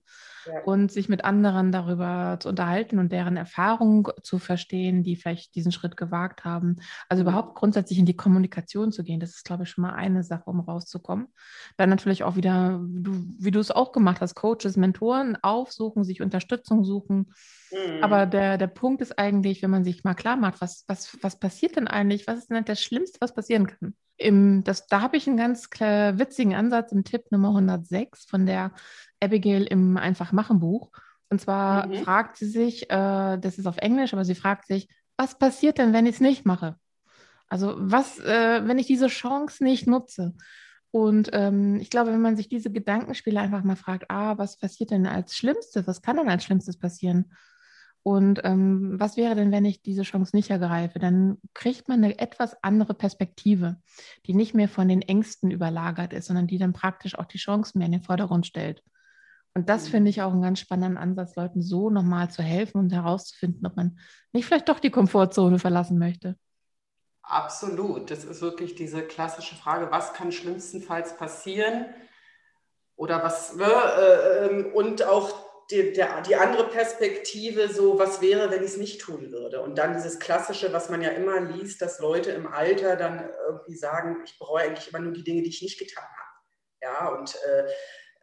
und 0.66 0.92
sich 0.92 1.10
mit 1.10 1.24
anderen 1.24 1.72
darüber 1.72 2.38
zu 2.40 2.50
unterhalten 2.50 3.00
und 3.00 3.12
deren 3.12 3.38
Erfahrung 3.38 4.10
zu 4.24 4.40
verstehen, 4.40 5.04
die 5.04 5.16
vielleicht 5.16 5.56
diesen 5.56 5.72
Schritt 5.72 5.98
gewagt 5.98 6.44
haben. 6.44 6.78
Also 7.10 7.24
mhm. 7.24 7.30
überhaupt 7.30 7.56
grundsätzlich 7.56 8.00
in 8.00 8.06
die 8.06 8.16
Kommunikation 8.16 8.92
zu 8.92 9.04
gehen, 9.04 9.20
das 9.20 9.32
ist, 9.32 9.46
glaube 9.46 9.64
ich, 9.64 9.70
schon 9.70 9.84
mal 9.84 9.94
eine 9.94 10.24
Sache, 10.24 10.50
um 10.50 10.60
rauszukommen. 10.60 11.28
Dann 11.78 11.90
natürlich 11.90 12.24
auch 12.24 12.36
wieder, 12.36 12.82
wie 12.84 13.52
du 13.52 13.60
es 13.60 13.72
auch 13.72 13.92
gemacht 13.92 14.22
hast, 14.22 14.36
Coaches, 14.36 14.78
Mentoren 14.78 15.38
aufsuchen, 15.42 16.04
sich 16.04 16.22
Unterstützung 16.22 16.84
suchen. 16.84 17.32
Mhm. 17.72 18.04
Aber 18.04 18.26
der, 18.26 18.58
der 18.58 18.68
Punkt 18.68 19.02
ist 19.02 19.18
eigentlich, 19.18 19.62
wenn 19.62 19.72
man 19.72 19.84
sich 19.84 20.04
mal 20.04 20.14
klar 20.14 20.36
macht, 20.36 20.62
was, 20.62 20.84
was, 20.88 21.18
was 21.22 21.40
passiert 21.40 21.76
denn 21.76 21.88
eigentlich, 21.88 22.28
was 22.28 22.40
ist 22.40 22.50
denn 22.50 22.66
das 22.66 22.82
Schlimmste, 22.82 23.20
was 23.22 23.34
passieren 23.34 23.68
kann? 23.68 23.96
Im, 24.24 24.64
das, 24.64 24.88
da 24.88 25.02
habe 25.02 25.18
ich 25.18 25.28
einen 25.28 25.38
ganz 25.38 25.70
klar, 25.70 26.18
witzigen 26.18 26.56
Ansatz 26.56 26.92
im 26.92 27.04
Tipp 27.04 27.32
Nummer 27.32 27.50
106 27.50 28.26
von 28.26 28.46
der 28.46 28.72
Abigail 29.20 29.64
im 29.64 29.98
Einfach-Machen-Buch. 29.98 30.92
Und 31.30 31.42
zwar 31.42 31.88
mhm. 31.88 31.96
fragt 32.04 32.38
sie 32.38 32.48
sich, 32.48 32.90
äh, 32.90 33.38
das 33.38 33.58
ist 33.58 33.68
auf 33.68 33.78
Englisch, 33.78 34.14
aber 34.14 34.26
sie 34.26 34.36
fragt 34.36 34.68
sich, 34.68 34.88
was 35.18 35.38
passiert 35.38 35.78
denn, 35.78 35.94
wenn 35.94 36.06
ich 36.06 36.16
es 36.16 36.22
nicht 36.22 36.46
mache? 36.46 36.78
Also 37.48 37.76
was, 37.78 38.20
äh, 38.20 38.62
wenn 38.66 38.80
ich 38.80 38.88
diese 38.88 39.08
Chance 39.08 39.64
nicht 39.64 39.88
nutze? 39.88 40.34
Und 40.92 41.32
ähm, 41.34 41.80
ich 41.80 41.90
glaube, 41.90 42.12
wenn 42.12 42.22
man 42.22 42.36
sich 42.36 42.50
diese 42.50 42.72
Gedankenspiele 42.72 43.40
einfach 43.40 43.64
mal 43.64 43.76
fragt, 43.76 44.10
ah, 44.10 44.38
was 44.38 44.58
passiert 44.58 44.92
denn 44.92 45.08
als 45.08 45.36
Schlimmstes? 45.36 45.88
Was 45.88 46.02
kann 46.02 46.18
denn 46.18 46.30
als 46.30 46.44
Schlimmstes 46.44 46.78
passieren? 46.78 47.32
Und 48.04 48.42
ähm, 48.44 49.00
was 49.00 49.16
wäre 49.16 49.34
denn, 49.34 49.54
wenn 49.54 49.64
ich 49.64 49.82
diese 49.82 50.04
Chance 50.04 50.36
nicht 50.36 50.50
ergreife? 50.50 51.00
Dann 51.00 51.38
kriegt 51.54 51.88
man 51.88 52.04
eine 52.04 52.20
etwas 52.20 52.62
andere 52.62 52.94
Perspektive, 52.94 53.78
die 54.26 54.34
nicht 54.34 54.54
mehr 54.54 54.68
von 54.68 54.90
den 54.90 55.02
Ängsten 55.02 55.52
überlagert 55.52 56.12
ist, 56.12 56.28
sondern 56.28 56.48
die 56.48 56.58
dann 56.58 56.74
praktisch 56.74 57.18
auch 57.18 57.26
die 57.26 57.38
Chancen 57.38 57.80
mehr 57.80 57.86
in 57.86 57.94
den 57.94 58.04
Vordergrund 58.04 58.46
stellt. 58.46 58.84
Und 59.54 59.70
das 59.70 59.86
mhm. 59.86 59.92
finde 59.92 60.10
ich 60.10 60.22
auch 60.22 60.34
einen 60.34 60.42
ganz 60.42 60.60
spannenden 60.60 60.98
Ansatz, 60.98 61.36
Leuten 61.38 61.62
so 61.62 61.90
nochmal 61.90 62.30
zu 62.30 62.44
helfen 62.44 62.80
und 62.80 62.92
herauszufinden, 62.92 63.66
ob 63.66 63.78
man 63.78 63.98
nicht 64.34 64.46
vielleicht 64.46 64.68
doch 64.68 64.80
die 64.80 64.92
Komfortzone 64.92 65.58
verlassen 65.58 65.98
möchte. 65.98 66.36
Absolut. 67.22 68.12
Das 68.12 68.26
ist 68.26 68.42
wirklich 68.42 68.76
diese 68.76 69.02
klassische 69.04 69.56
Frage, 69.56 69.92
was 69.92 70.14
kann 70.14 70.34
schlimmstenfalls 70.34 71.16
passieren? 71.16 71.86
Oder 72.98 73.24
was, 73.24 73.56
ne, 73.56 73.66
äh, 73.66 74.46
ähm, 74.48 74.74
und 74.74 75.04
auch 75.04 75.43
die, 75.72 75.94
der, 75.94 76.22
die 76.22 76.36
andere 76.36 76.68
Perspektive, 76.68 77.68
so 77.68 77.98
was 77.98 78.22
wäre, 78.22 78.52
wenn 78.52 78.64
ich 78.64 78.72
es 78.72 78.78
nicht 78.78 79.02
tun 79.02 79.32
würde. 79.32 79.62
Und 79.62 79.78
dann 79.78 79.94
dieses 79.94 80.20
Klassische, 80.20 80.74
was 80.74 80.90
man 80.90 81.02
ja 81.02 81.10
immer 81.10 81.40
liest, 81.40 81.82
dass 81.82 82.00
Leute 82.00 82.32
im 82.32 82.48
Alter 82.48 82.96
dann 82.96 83.30
irgendwie 83.48 83.76
sagen, 83.76 84.18
ich 84.26 84.38
bereue 84.38 84.64
eigentlich 84.64 84.90
immer 84.90 85.00
nur 85.00 85.14
die 85.14 85.24
Dinge, 85.24 85.42
die 85.42 85.50
ich 85.50 85.62
nicht 85.62 85.80
getan 85.80 86.04
habe. 86.04 86.34
Ja, 86.82 87.08
und 87.10 87.36
äh, 87.46 87.64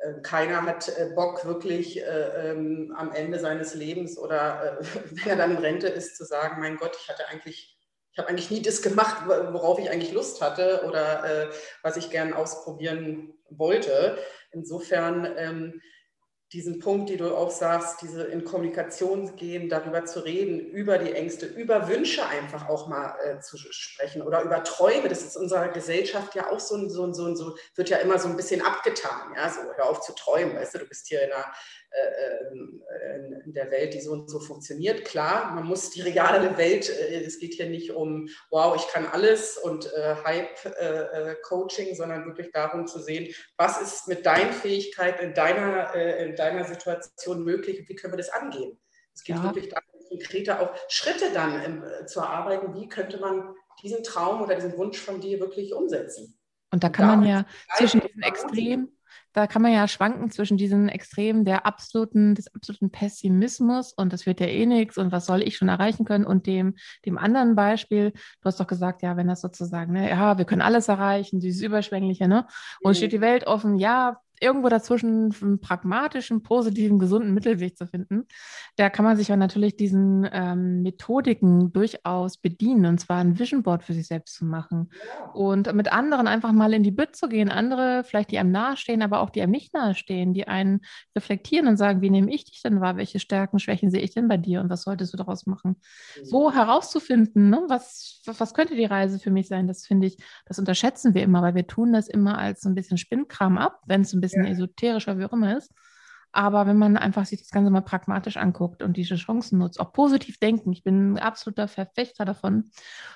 äh, 0.00 0.20
keiner 0.22 0.64
hat 0.64 0.88
äh, 0.88 1.11
Bock, 1.14 1.44
wirklich 1.44 2.03
äh, 2.03 2.50
ähm, 2.50 2.94
am 2.96 3.12
Ende 3.12 3.38
seines 3.38 3.74
Lebens 3.74 4.18
oder 4.18 4.79
wenn 5.11 5.29
er 5.29 5.37
dann 5.37 5.53
in 5.53 5.59
Rente 5.59 5.88
ist, 5.88 6.16
zu 6.16 6.24
sagen, 6.24 6.61
mein 6.61 6.76
Gott, 6.76 6.96
ich 7.00 7.09
hatte 7.09 7.29
eigentlich, 7.29 7.76
ich 8.12 8.18
habe 8.18 8.29
eigentlich 8.29 8.50
nie 8.50 8.62
das 8.62 8.83
gemacht, 8.83 9.26
worauf 9.26 9.79
ich 9.79 9.90
eigentlich 9.90 10.12
Lust 10.12 10.42
hatte 10.42 10.85
oder 10.87 11.50
was 11.83 11.96
ich 11.96 12.11
gern 12.11 12.33
ausprobieren 12.33 13.35
wollte. 13.50 14.18
Insofern 14.50 15.33
ähm, 15.37 15.81
diesen 16.53 16.81
Punkt, 16.81 17.09
die 17.09 17.17
du 17.17 17.37
auch 17.37 17.51
sagst, 17.51 18.03
diese 18.03 18.25
in 18.25 18.45
Kommunikation 18.45 19.37
gehen, 19.37 19.69
darüber 19.69 20.05
zu 20.05 20.25
reden, 20.25 20.59
über 20.59 20.99
die 20.99 21.13
Ängste, 21.13 21.47
über 21.47 21.89
Wünsche 21.89 22.27
einfach 22.27 22.69
auch 22.69 22.89
mal 22.89 23.15
äh, 23.25 23.41
zu 23.41 23.57
sprechen 23.57 24.23
oder 24.23 24.43
über 24.43 24.65
Träume. 24.65 25.09
Das 25.09 25.23
ist 25.23 25.37
unserer 25.37 25.69
Gesellschaft 25.69 26.35
ja 26.35 26.51
auch 26.51 26.59
so 26.59 26.77
ein, 26.77 26.91
so 26.91 27.05
ein, 27.07 27.15
so 27.15 27.27
ein, 27.27 27.37
so, 27.37 27.57
wird 27.77 27.89
ja 27.89 27.99
immer 27.99 28.19
so 28.19 28.29
ein 28.29 28.37
bisschen 28.37 28.63
abgetan. 28.63 29.33
Ja, 29.37 29.49
so 29.49 29.61
hör 29.61 29.89
auf 29.89 30.01
zu 30.01 30.13
träumen, 30.13 30.57
weißt 30.57 30.75
du, 30.75 30.79
du 30.81 30.87
bist 30.87 31.07
hier 31.07 31.23
in 31.23 31.33
einer 31.33 31.47
in 33.44 33.55
der 33.55 33.70
Welt, 33.70 33.94
die 33.94 34.00
so 34.00 34.12
und 34.12 34.31
so 34.31 34.38
funktioniert. 34.38 35.05
Klar, 35.05 35.53
man 35.55 35.64
muss 35.64 35.90
die 35.90 36.03
reale 36.03 36.57
Welt, 36.57 36.88
äh, 36.88 37.24
es 37.24 37.38
geht 37.38 37.55
hier 37.55 37.68
nicht 37.68 37.90
um, 37.90 38.29
wow, 38.50 38.76
ich 38.76 38.87
kann 38.92 39.07
alles 39.07 39.59
und 39.59 39.92
äh, 39.92 40.14
Hype-Coaching, 40.24 41.94
sondern 41.94 42.26
wirklich 42.26 42.53
darum 42.53 42.87
zu 42.87 43.00
sehen, 43.00 43.35
was 43.57 43.81
ist 43.81 44.09
mit 44.09 44.24
deinen 44.24 44.53
Fähigkeiten 44.53 45.24
in 45.24 45.35
deiner, 45.35 45.94
in 45.94 46.37
deiner 46.37 46.64
Situation 46.64 47.44
möglich 47.44 47.81
und 47.81 47.88
wie 47.88 47.94
können 47.94 48.12
wir 48.12 48.18
das 48.18 48.31
angehen. 48.31 48.79
Es 49.14 49.24
geht 49.24 49.37
ja. 49.37 49.44
wirklich 49.44 49.68
darum, 49.68 49.85
konkreter 50.09 50.61
auch 50.61 50.74
Schritte 50.88 51.33
dann 51.33 51.62
im, 51.62 52.07
zu 52.07 52.20
erarbeiten, 52.20 52.74
wie 52.74 52.88
könnte 52.88 53.18
man 53.18 53.55
diesen 53.83 54.03
Traum 54.03 54.42
oder 54.42 54.55
diesen 54.55 54.76
Wunsch 54.76 54.98
von 54.98 55.20
dir 55.20 55.40
wirklich 55.40 55.72
umsetzen. 55.74 56.38
Und 56.72 56.85
da 56.85 56.88
kann 56.88 57.07
man 57.07 57.24
ja 57.24 57.46
zwischen 57.76 58.00
diesen 58.00 58.22
Extremen 58.22 58.96
da 59.33 59.46
kann 59.46 59.62
man 59.62 59.73
ja 59.73 59.87
schwanken 59.88 60.31
zwischen 60.31 60.57
diesen 60.57 60.88
Extremen 60.88 61.44
der 61.44 61.66
absoluten, 61.66 62.35
des 62.35 62.55
absoluten 62.55 62.90
Pessimismus 62.90 63.92
und 63.92 64.12
das 64.12 64.27
wird 64.27 64.40
ja 64.40 64.46
eh 64.46 64.66
nichts 64.66 64.99
und 64.99 65.12
was 65.12 65.27
soll 65.27 65.42
ich 65.42 65.57
schon 65.57 65.68
erreichen 65.68 66.05
können 66.05 66.25
und 66.25 66.46
dem, 66.46 66.75
dem 67.07 67.18
anderen 67.18 67.55
Beispiel, 67.55 68.12
du 68.12 68.44
hast 68.44 68.61
doch 68.61 68.66
gesagt, 68.66 69.03
ja, 69.03 69.16
wenn 69.16 69.29
das 69.29 69.40
sozusagen, 69.40 69.92
ne, 69.92 70.11
ja, 70.11 70.38
wir 70.38 70.44
können 70.44 70.62
alles 70.62 70.88
erreichen, 70.88 71.40
dieses 71.40 71.62
Überschwängliche, 71.62 72.29
ne? 72.29 72.46
Und 72.83 72.92
mhm. 72.92 72.94
steht 72.94 73.12
die 73.12 73.20
Welt 73.20 73.46
offen, 73.46 73.77
ja, 73.77 74.20
irgendwo 74.40 74.68
dazwischen 74.68 75.33
einen 75.40 75.61
pragmatischen, 75.61 76.42
positiven, 76.42 76.98
gesunden 76.98 77.35
Mittelweg 77.35 77.76
zu 77.76 77.87
finden. 77.87 78.26
Da 78.76 78.88
kann 78.88 79.05
man 79.05 79.16
sich 79.16 79.29
ja 79.29 79.37
natürlich 79.37 79.76
diesen 79.76 80.29
ähm, 80.33 80.83
Methodiken 80.83 81.72
durchaus 81.72 82.38
bedienen, 82.38 82.87
und 82.87 82.98
zwar 82.98 83.18
ein 83.18 83.38
Vision 83.38 83.62
Board 83.62 83.85
für 83.85 83.92
sich 83.92 84.07
selbst 84.07 84.35
zu 84.37 84.46
machen 84.46 84.90
und 85.35 85.72
mit 85.74 85.92
anderen 85.92 86.26
einfach 86.26 86.53
mal 86.53 86.72
in 86.72 86.83
die 86.83 86.90
Bütt 86.90 87.14
zu 87.14 87.29
gehen, 87.29 87.50
andere 87.50 88.03
vielleicht, 88.05 88.31
die 88.31 88.38
einem 88.38 88.50
nahestehen, 88.50 89.03
aber 89.03 89.20
auch 89.20 89.31
die 89.31 89.42
einem 89.42 89.53
nicht 89.53 89.74
nahestehen, 89.74 90.33
die 90.33 90.48
einen 90.48 90.81
reflektieren 91.14 91.68
und 91.68 91.76
sagen, 91.76 92.00
wie 92.00 92.11
nehme 92.11 92.33
ich 92.33 92.46
dich 92.46 92.62
denn 92.62 92.81
wahr, 92.81 92.96
welche 92.96 93.20
Stärken, 93.20 93.59
Schwächen 93.59 93.90
sehe 93.90 94.00
ich 94.00 94.14
denn 94.14 94.29
bei 94.29 94.38
dir 94.38 94.61
und 94.61 94.70
was 94.70 94.83
solltest 94.83 95.12
du 95.12 95.18
daraus 95.18 95.46
machen? 95.46 95.76
So 96.22 96.53
herauszufinden, 96.53 97.50
ne, 97.50 97.62
was, 97.68 98.22
was 98.24 98.55
könnte 98.55 98.74
die 98.74 98.87
Reise 98.87 99.18
für 99.18 99.31
mich 99.31 99.48
sein, 99.48 99.66
das 99.66 99.87
finde 99.87 100.07
ich, 100.07 100.16
das 100.46 100.59
unterschätzen 100.59 101.14
wir 101.14 101.22
immer, 101.22 101.42
weil 101.42 101.55
wir 101.55 101.66
tun 101.66 101.92
das 101.92 102.09
immer 102.09 102.38
als 102.38 102.62
so 102.62 102.70
ein 102.70 102.74
bisschen 102.74 102.96
Spinnkram 102.96 103.59
ab, 103.59 103.83
wenn 103.87 104.00
es 104.00 104.14
ein 104.14 104.20
bisschen 104.20 104.30
bisschen 104.31 104.45
ja. 104.45 104.51
esoterischer, 104.51 105.19
wie 105.19 105.25
auch 105.25 105.33
immer 105.33 105.57
ist. 105.57 105.73
Aber 106.33 106.66
wenn 106.66 106.79
man 106.79 106.97
einfach 106.97 107.27
sich 107.27 107.40
das 107.40 107.51
Ganze 107.51 107.71
mal 107.71 107.81
pragmatisch 107.81 108.37
anguckt 108.37 108.83
und 108.83 108.97
diese 108.97 109.16
Chancen 109.16 109.59
nutzt, 109.59 109.81
auch 109.81 109.93
positiv 109.93 110.38
denken, 110.38 110.73
ich 110.73 110.85
bin 110.85 111.14
ein 111.14 111.19
absoluter 111.19 111.66
Verfechter 111.66 112.25
davon, 112.25 112.71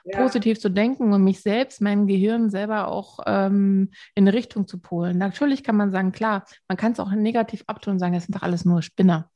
ja. 0.04 0.20
positiv 0.20 0.58
zu 0.58 0.68
denken 0.68 1.12
und 1.12 1.22
mich 1.22 1.40
selbst, 1.40 1.80
mein 1.80 2.06
Gehirn 2.06 2.50
selber 2.50 2.88
auch 2.88 3.20
ähm, 3.26 3.90
in 4.14 4.24
eine 4.24 4.32
Richtung 4.32 4.66
zu 4.66 4.80
polen. 4.80 5.16
Natürlich 5.16 5.62
kann 5.62 5.76
man 5.76 5.92
sagen, 5.92 6.10
klar, 6.10 6.44
man 6.66 6.76
kann 6.76 6.92
es 6.92 7.00
auch 7.00 7.12
negativ 7.12 7.62
abtun 7.68 7.94
und 7.94 7.98
sagen, 8.00 8.14
das 8.14 8.24
sind 8.24 8.34
doch 8.34 8.42
alles 8.42 8.64
nur 8.64 8.82
Spinner. 8.82 9.30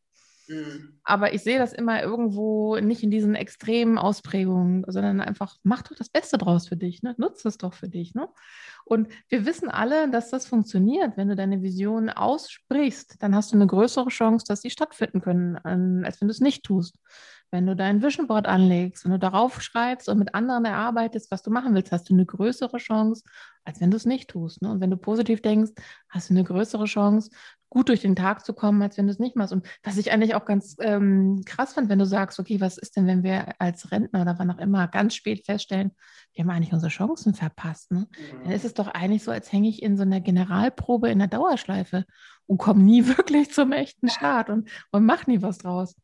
Mhm. 0.49 0.99
Aber 1.05 1.35
ich 1.35 1.43
sehe 1.43 1.59
das 1.59 1.73
immer 1.73 2.03
irgendwo 2.03 2.77
nicht 2.77 3.03
in 3.03 3.11
diesen 3.11 3.35
extremen 3.35 3.99
Ausprägungen, 3.99 4.85
sondern 4.87 5.21
einfach, 5.21 5.57
mach 5.63 5.83
doch 5.83 5.95
das 5.95 6.09
Beste 6.09 6.39
draus 6.39 6.69
für 6.69 6.77
dich, 6.77 7.03
ne? 7.03 7.15
nutze 7.19 7.49
es 7.49 7.59
doch 7.59 7.75
für 7.75 7.89
dich. 7.89 8.15
Ne? 8.15 8.29
Und 8.85 9.09
wir 9.29 9.45
wissen 9.45 9.69
alle, 9.69 10.11
dass 10.11 10.31
das 10.31 10.47
funktioniert. 10.47 11.17
Wenn 11.17 11.29
du 11.29 11.37
deine 11.37 11.63
Vision 11.63 12.09
aussprichst, 12.09 13.17
dann 13.23 13.35
hast 13.35 13.53
du 13.53 13.57
eine 13.57 13.67
größere 13.67 14.09
Chance, 14.09 14.47
dass 14.49 14.63
sie 14.63 14.71
stattfinden 14.71 15.21
können, 15.21 15.57
als 16.05 16.21
wenn 16.21 16.29
du 16.29 16.33
es 16.33 16.41
nicht 16.41 16.65
tust. 16.65 16.99
Wenn 17.51 17.67
du 17.67 17.75
dein 17.75 18.03
Vision 18.03 18.27
Board 18.27 18.47
anlegst, 18.47 19.05
wenn 19.05 19.13
du 19.13 19.19
darauf 19.19 19.63
schreibst 19.63 20.09
und 20.09 20.19
mit 20.19 20.35
anderen 20.35 20.67
erarbeitest, 20.67 21.31
was 21.31 21.43
du 21.43 21.51
machen 21.51 21.75
willst, 21.75 21.93
hast 21.93 22.11
du 22.11 22.15
eine 22.15 22.27
größere 22.27 22.77
Chance, 22.77 23.23
als 23.65 23.81
wenn 23.81 23.91
du 23.91 23.97
es 23.97 24.05
nicht 24.05 24.29
tust. 24.29 24.61
Ne? 24.61 24.71
Und 24.71 24.81
wenn 24.81 24.91
du 24.91 24.99
positiv 24.99 25.41
denkst, 25.41 25.73
hast 26.11 26.29
du 26.29 26.35
eine 26.35 26.45
größere 26.45 26.85
Chance, 26.85 27.31
gut 27.69 27.89
durch 27.89 28.01
den 28.01 28.17
Tag 28.17 28.45
zu 28.45 28.53
kommen, 28.53 28.81
als 28.83 28.97
wenn 28.97 29.07
du 29.07 29.13
es 29.13 29.19
nicht 29.19 29.37
machst. 29.37 29.53
Und 29.53 29.67
was 29.83 29.97
ich 29.97 30.11
eigentlich 30.11 30.35
auch 30.35 30.45
ganz 30.45 30.77
ähm, 30.81 31.43
krass 31.45 31.75
fand, 31.75 31.89
wenn 31.89 31.99
du 31.99 32.07
sagst, 32.07 32.39
okay, 32.39 32.61
was 32.61 32.79
ist 32.79 32.97
denn, 32.97 33.07
wenn 33.07 33.23
wir 33.23 33.61
als 33.61 33.91
Rentner 33.91 34.23
oder 34.23 34.39
wann 34.39 34.51
auch 34.51 34.59
immer 34.59 34.89
ganz 34.89 35.15
spät 35.15 35.45
feststellen, 35.45 35.93
wir 36.33 36.45
haben 36.45 36.51
eigentlich 36.51 36.73
unsere 36.73 36.91
Chancen 36.91 37.35
verpasst. 37.35 37.91
Ne? 37.91 38.09
Mhm. 38.11 38.45
Dann 38.45 38.53
ist 38.53 38.65
es 38.65 38.75
doch 38.75 38.89
eigentlich 38.89 39.25
so, 39.25 39.31
als 39.31 39.53
hänge 39.53 39.69
ich 39.69 39.83
in 39.83 39.97
so 39.97 40.03
einer 40.03 40.21
Generalprobe 40.21 41.11
in 41.11 41.19
der 41.19 41.29
Dauerschleife 41.29 42.05
und 42.47 42.59
komme 42.59 42.83
nie 42.83 43.07
wirklich 43.17 43.53
zum 43.53 43.73
echten 43.73 44.09
Start 44.09 44.51
und, 44.51 44.71
und 44.91 45.05
mache 45.05 45.31
nie 45.31 45.43
was 45.43 45.59
draus. 45.59 45.95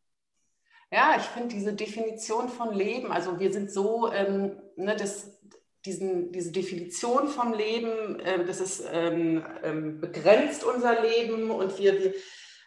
Ja, 0.93 1.15
ich 1.17 1.25
finde 1.25 1.49
diese 1.49 1.73
Definition 1.73 2.49
von 2.49 2.73
Leben, 2.73 3.11
also 3.11 3.41
wir 3.41 3.53
sind 3.53 3.73
so, 3.73 4.13
ähm, 4.13 4.53
ne, 4.77 4.95
das, 4.95 5.41
diesen, 5.85 6.33
diese 6.33 6.53
Definition 6.53 7.29
vom 7.29 7.53
Leben, 7.53 8.21
äh, 8.21 8.45
das 8.45 8.61
ist 8.61 8.85
ähm, 8.91 9.45
ähm, 9.63 10.01
begrenzt 10.01 10.65
unser 10.65 11.03
Leben 11.03 11.51
und 11.51 11.79
wir, 11.79 11.99
wir 11.99 12.15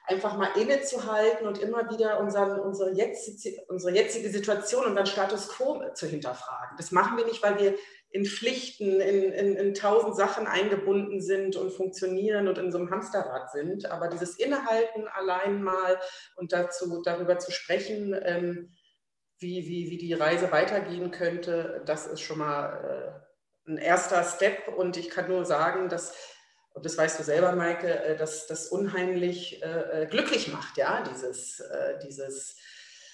einfach 0.07 0.37
mal 0.37 0.49
innezuhalten 0.55 1.45
und 1.47 1.57
immer 1.57 1.89
wieder 1.91 2.19
unseren, 2.19 2.59
unsere, 2.59 2.93
jetzige, 2.93 3.61
unsere 3.67 3.93
jetzige 3.93 4.29
Situation, 4.29 4.85
unseren 4.85 5.05
Status 5.05 5.49
quo 5.49 5.83
zu 5.93 6.07
hinterfragen. 6.07 6.77
Das 6.77 6.91
machen 6.91 7.17
wir 7.17 7.25
nicht, 7.25 7.43
weil 7.43 7.59
wir 7.59 7.75
in 8.09 8.25
Pflichten, 8.25 9.01
in, 9.01 9.33
in, 9.33 9.55
in 9.57 9.73
tausend 9.73 10.15
Sachen 10.15 10.47
eingebunden 10.47 11.21
sind 11.21 11.57
und 11.57 11.71
funktionieren 11.73 12.47
und 12.47 12.57
in 12.57 12.71
so 12.71 12.77
einem 12.77 12.89
Hamsterrad 12.89 13.51
sind. 13.51 13.91
Aber 13.91 14.07
dieses 14.07 14.39
Innehalten 14.39 15.07
allein 15.09 15.61
mal 15.61 15.99
und 16.37 16.53
dazu, 16.53 17.01
darüber 17.03 17.37
zu 17.37 17.51
sprechen, 17.51 18.17
ähm, 18.23 18.71
wie, 19.39 19.67
wie, 19.67 19.91
wie 19.91 19.97
die 19.97 20.13
Reise 20.13 20.51
weitergehen 20.51 21.11
könnte, 21.11 21.81
das 21.85 22.07
ist 22.07 22.21
schon 22.21 22.39
mal 22.39 23.21
äh, 23.67 23.71
ein 23.71 23.77
erster 23.77 24.23
Step. 24.23 24.67
Und 24.75 24.97
ich 24.97 25.09
kann 25.09 25.27
nur 25.27 25.45
sagen, 25.45 25.89
dass, 25.89 26.15
und 26.73 26.85
das 26.85 26.97
weißt 26.97 27.19
du 27.19 27.23
selber, 27.23 27.51
Maike, 27.51 27.87
äh, 27.87 28.17
dass 28.17 28.47
das 28.47 28.67
unheimlich 28.67 29.61
äh, 29.61 30.07
glücklich 30.09 30.51
macht, 30.51 30.77
ja, 30.77 31.03
dieses, 31.03 31.61
dieses 32.03 32.57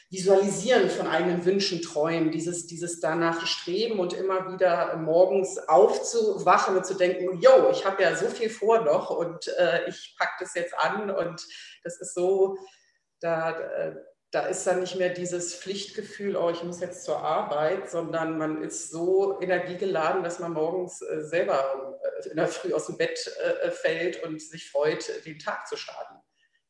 Visualisieren 0.09 0.89
von 0.89 1.07
eigenen 1.07 1.43
Wünschen, 1.43 1.81
Träumen, 1.81 2.31
dieses, 2.31 2.67
dieses 2.67 2.99
danach 2.99 3.45
streben 3.47 3.99
und 3.99 4.13
immer 4.13 4.53
wieder 4.53 4.95
morgens 4.97 5.57
aufzuwachen 5.57 6.77
und 6.77 6.86
zu 6.86 6.93
denken, 6.93 7.41
yo, 7.41 7.69
ich 7.71 7.83
habe 7.83 8.03
ja 8.03 8.15
so 8.15 8.27
viel 8.27 8.49
vor 8.49 8.81
noch 8.81 9.09
und 9.09 9.51
ich 9.88 10.15
packe 10.19 10.33
das 10.39 10.53
jetzt 10.53 10.77
an 10.77 11.09
und 11.09 11.43
das 11.83 11.99
ist 11.99 12.13
so, 12.13 12.57
da, 13.21 13.95
da 14.34 14.41
ist 14.48 14.65
dann 14.65 14.80
nicht 14.80 14.98
mehr 14.98 15.10
dieses 15.10 15.56
Pflichtgefühl, 15.56 16.36
oh, 16.36 16.50
ich 16.50 16.63
muss 16.63 16.80
jetzt 16.80 17.06
zur 17.06 17.19
Arbeit, 17.19 17.91
sondern 17.91 18.39
man 18.39 18.63
ist 18.63 18.89
so 18.89 19.39
energiegeladen, 19.39 20.24
dass 20.24 20.39
man 20.39 20.54
morgens 20.54 21.04
äh, 21.04 21.22
selber 21.22 22.00
äh, 22.26 22.30
in 22.30 22.38
der 22.38 22.48
Früh 22.48 22.74
aus 22.74 22.88
dem 22.88 22.98
Bett 22.98 23.32
äh, 23.63 23.69
fällt 23.69 24.24
und 24.24 24.41
sich 24.41 24.72
freut, 24.72 25.08
den 25.28 25.38
Tag 25.38 25.67
zu 25.67 25.78
starten. 25.78 26.15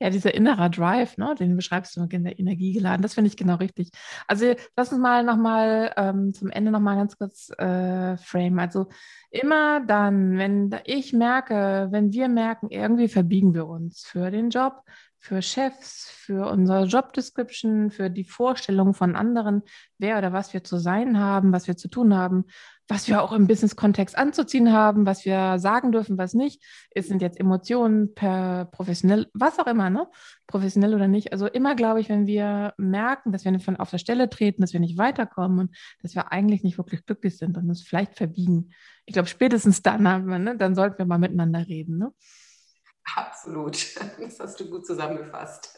Ja, 0.02 0.10
dieser 0.10 0.34
innerer 0.34 0.70
Drive, 0.70 1.16
ne, 1.16 1.34
den 1.40 1.56
beschreibst 1.56 1.96
du 1.96 2.06
in 2.12 2.26
der 2.26 2.38
Energie 2.38 2.74
geladen, 2.74 3.02
das 3.02 3.14
finde 3.14 3.30
ich 3.30 3.38
genau 3.38 3.56
richtig. 3.56 3.92
Also 4.28 4.54
lass 4.76 4.92
uns 4.92 5.00
mal 5.00 5.24
nochmal 5.24 5.94
ähm, 5.96 6.34
zum 6.34 6.50
Ende 6.50 6.72
nochmal 6.72 6.98
ganz 6.98 7.18
kurz 7.18 7.50
äh, 7.52 8.18
frame. 8.18 8.60
Also 8.60 8.88
immer 9.30 9.80
dann, 9.86 10.38
wenn 10.38 10.76
ich 10.84 11.14
merke, 11.14 11.88
wenn 11.92 12.12
wir 12.12 12.28
merken, 12.28 12.70
irgendwie 12.70 13.08
verbiegen 13.08 13.54
wir 13.54 13.68
uns 13.68 14.06
für 14.06 14.30
den 14.30 14.50
Job, 14.50 14.84
für 15.24 15.42
Chefs, 15.42 16.10
für 16.12 16.52
unsere 16.52 16.84
Job 16.84 17.14
Description, 17.14 17.92
für 17.92 18.10
die 18.10 18.26
Vorstellung 18.26 18.94
von 18.94 19.16
anderen, 19.16 19.64
wer 19.98 20.18
oder 20.18 20.34
was 20.34 20.54
wir 20.54 20.66
zu 20.66 20.78
sein 20.78 21.18
haben, 21.18 21.54
was 21.54 21.66
wir 21.66 21.78
zu 21.78 21.88
tun 21.88 22.14
haben, 22.14 22.44
was 22.90 23.08
wir 23.08 23.24
auch 23.24 23.32
im 23.32 23.48
Business-Kontext 23.48 24.18
anzuziehen 24.18 24.74
haben, 24.74 25.06
was 25.06 25.24
wir 25.24 25.60
sagen 25.60 25.94
dürfen, 25.94 26.18
was 26.18 26.34
nicht. 26.34 26.62
Es 26.92 27.08
sind 27.08 27.22
jetzt 27.22 27.40
Emotionen 27.40 28.14
per 28.14 28.66
professionell, 28.66 29.28
was 29.34 29.60
auch 29.60 29.68
immer, 29.68 29.90
ne? 29.90 30.10
Professionell 30.46 30.94
oder 30.94 31.08
nicht. 31.08 31.32
Also 31.32 31.48
immer 31.48 31.76
glaube 31.76 32.02
ich, 32.02 32.10
wenn 32.10 32.28
wir 32.28 32.74
merken, 32.76 33.32
dass 33.32 33.46
wir 33.46 33.58
von 33.62 33.78
auf 33.78 33.92
der 33.92 34.00
Stelle 34.00 34.30
treten, 34.30 34.62
dass 34.62 34.74
wir 34.74 34.82
nicht 34.82 34.98
weiterkommen 34.98 35.58
und 35.58 35.76
dass 36.02 36.16
wir 36.16 36.34
eigentlich 36.34 36.64
nicht 36.64 36.78
wirklich 36.78 37.06
glücklich 37.06 37.38
sind 37.38 37.58
und 37.58 37.70
uns 37.70 37.82
vielleicht 37.82 38.18
verbiegen. 38.18 38.72
Ich 39.06 39.14
glaube, 39.14 39.30
spätestens 39.30 39.82
dann 39.82 40.06
haben 40.06 40.26
wir, 40.26 40.38
ne? 40.38 40.58
dann 40.58 40.76
sollten 40.76 40.98
wir 40.98 41.06
mal 41.06 41.18
miteinander 41.18 41.66
reden. 41.66 41.98
Ne? 41.98 42.12
Absolut. 43.16 43.78
Das 44.20 44.40
hast 44.40 44.60
du 44.60 44.70
gut 44.70 44.86
zusammengefasst. 44.86 45.78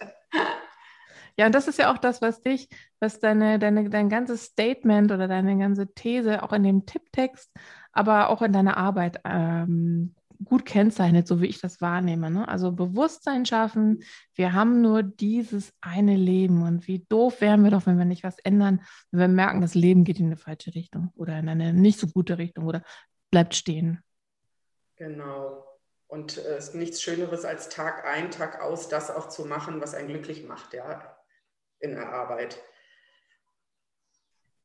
Ja, 1.38 1.47
und 1.47 1.55
das 1.55 1.67
ist 1.67 1.79
ja 1.79 1.91
auch 1.93 1.97
das, 1.97 2.21
was 2.21 2.41
dich, 2.41 2.69
was 2.99 3.19
deine, 3.19 3.59
deine, 3.59 3.89
dein 3.89 4.09
ganzes 4.09 4.45
Statement 4.45 5.11
oder 5.11 5.27
deine 5.27 5.57
ganze 5.57 5.93
These 5.93 6.43
auch 6.43 6.53
in 6.53 6.63
dem 6.63 6.85
Tipptext, 6.85 7.51
aber 7.91 8.29
auch 8.29 8.41
in 8.41 8.53
deiner 8.53 8.77
Arbeit 8.77 9.19
ähm, 9.25 10.15
gut 10.43 10.65
kennzeichnet, 10.65 11.27
so 11.27 11.41
wie 11.41 11.47
ich 11.47 11.59
das 11.59 11.81
wahrnehme. 11.81 12.29
Ne? 12.29 12.47
Also 12.47 12.71
Bewusstsein 12.71 13.45
schaffen, 13.45 14.03
wir 14.33 14.53
haben 14.53 14.81
nur 14.81 15.03
dieses 15.03 15.73
eine 15.81 16.15
Leben 16.15 16.63
und 16.63 16.88
wie 16.88 17.05
doof 17.09 17.41
wären 17.41 17.63
wir 17.63 17.71
doch, 17.71 17.85
wenn 17.85 17.97
wir 17.97 18.05
nicht 18.05 18.23
was 18.23 18.39
ändern, 18.39 18.81
wenn 19.11 19.19
wir 19.19 19.27
merken, 19.27 19.61
das 19.61 19.75
Leben 19.75 20.03
geht 20.03 20.19
in 20.19 20.27
eine 20.27 20.38
falsche 20.38 20.73
Richtung 20.75 21.11
oder 21.15 21.38
in 21.39 21.49
eine 21.49 21.73
nicht 21.73 21.99
so 21.99 22.07
gute 22.07 22.38
Richtung 22.38 22.65
oder 22.65 22.81
bleibt 23.31 23.55
stehen. 23.55 23.99
Genau. 24.97 25.74
Und 26.07 26.37
äh, 26.37 26.57
es 26.57 26.69
ist 26.69 26.75
nichts 26.75 27.01
Schöneres 27.01 27.45
als 27.45 27.69
Tag 27.69 28.05
ein, 28.05 28.31
Tag 28.31 28.61
aus, 28.61 28.89
das 28.89 29.09
auch 29.09 29.29
zu 29.29 29.45
machen, 29.45 29.81
was 29.81 29.95
einen 29.95 30.07
glücklich 30.07 30.45
macht, 30.45 30.73
ja, 30.73 31.17
in 31.79 31.91
der 31.91 32.13
Arbeit. 32.13 32.59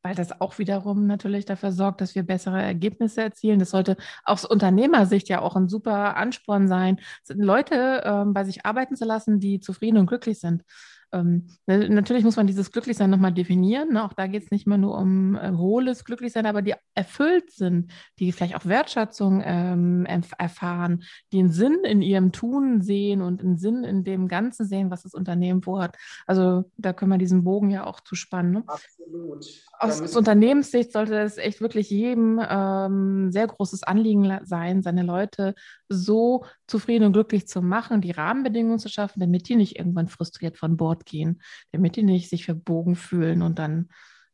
Weil 0.03 0.14
das 0.14 0.40
auch 0.40 0.59
wiederum 0.59 1.07
natürlich 1.07 1.44
dafür 1.44 1.72
sorgt, 1.72 2.00
dass 2.00 2.14
wir 2.14 2.22
bessere 2.22 2.62
Ergebnisse 2.62 3.22
erzielen. 3.22 3.59
Das 3.59 3.70
sollte 3.70 3.98
aus 4.24 4.46
Unternehmersicht 4.46 5.29
ja 5.29 5.42
auch 5.42 5.57
ein 5.57 5.68
super 5.68 6.16
Ansporn 6.16 6.68
sein, 6.68 7.00
Leute 7.29 8.03
ähm, 8.05 8.33
bei 8.33 8.44
sich 8.44 8.64
arbeiten 8.64 8.96
zu 8.96 9.05
lassen, 9.05 9.40
die 9.40 9.61
zufrieden 9.61 9.98
und 9.98 10.07
glücklich 10.07 10.40
sind. 10.40 10.64
Ähm, 11.12 11.49
natürlich 11.66 12.25
muss 12.25 12.37
man 12.37 12.46
dieses 12.46 12.70
Glücklichsein 12.70 13.11
nochmal 13.11 13.33
definieren. 13.33 13.92
Ne? 13.92 14.05
Auch 14.05 14.12
da 14.12 14.27
geht 14.27 14.44
es 14.44 14.51
nicht 14.51 14.66
mehr 14.66 14.79
nur 14.79 14.96
um 14.96 15.37
äh, 15.37 15.53
hohles 15.53 16.05
Glücklichsein, 16.05 16.46
aber 16.46 16.62
die 16.62 16.75
erfüllt 16.94 17.51
sind, 17.51 17.92
die 18.18 18.33
vielleicht 18.33 18.55
auch 18.55 18.64
Wertschätzung 18.66 19.42
ähm, 19.44 20.07
erfahren, 20.38 21.03
die 21.33 21.40
einen 21.40 21.51
Sinn 21.51 21.79
in 21.85 22.03
ihrem 22.03 22.33
Tun 22.33 22.83
sehen 22.83 23.23
und 23.23 23.42
einen 23.42 23.59
Sinn 23.59 23.85
in 23.85 24.05
dem 24.05 24.29
Ganzen 24.29 24.66
sehen, 24.66 24.90
was 24.90 25.03
das 25.03 25.14
Unternehmen 25.14 25.62
vorhat. 25.62 25.96
Also 26.27 26.70
da 26.77 26.92
können 26.92 27.11
wir 27.11 27.18
diesen 27.18 27.44
Bogen 27.44 27.70
ja 27.70 27.87
auch 27.87 28.01
zuspannen. 28.01 28.53
Ne? 28.53 28.64
Absolut. 28.66 29.46
Aus, 29.79 30.03
aus 30.03 30.16
Unternehmenssicht 30.16 30.92
sollte 30.92 31.18
es 31.18 31.38
echt 31.38 31.61
wirklich 31.61 31.90
jedem 31.90 32.40
ähm, 32.49 33.33
sehr 33.33 33.46
großes 33.46 33.83
Anliegen 33.83 34.40
sein, 34.44 34.83
seine 34.83 35.03
Leute 35.03 35.55
so 35.88 36.44
zufrieden 36.66 37.05
und 37.05 37.12
glücklich 37.12 37.49
zu 37.49 37.62
machen, 37.62 38.01
die 38.01 38.12
Rahmenbedingungen 38.12 38.79
zu 38.79 38.88
schaffen, 38.88 39.20
damit 39.20 39.49
die 39.49 39.57
nicht 39.57 39.77
irgendwann 39.77 40.09
frustriert 40.09 40.57
von 40.57 40.77
Bord 40.77 41.00
gehen, 41.05 41.43
damit 41.73 41.97
die 41.97 42.03
nicht 42.03 42.29
sich 42.29 42.45
verbogen 42.45 42.97
fühlen 42.97 43.43
und 43.43 43.59
dann 43.59 43.89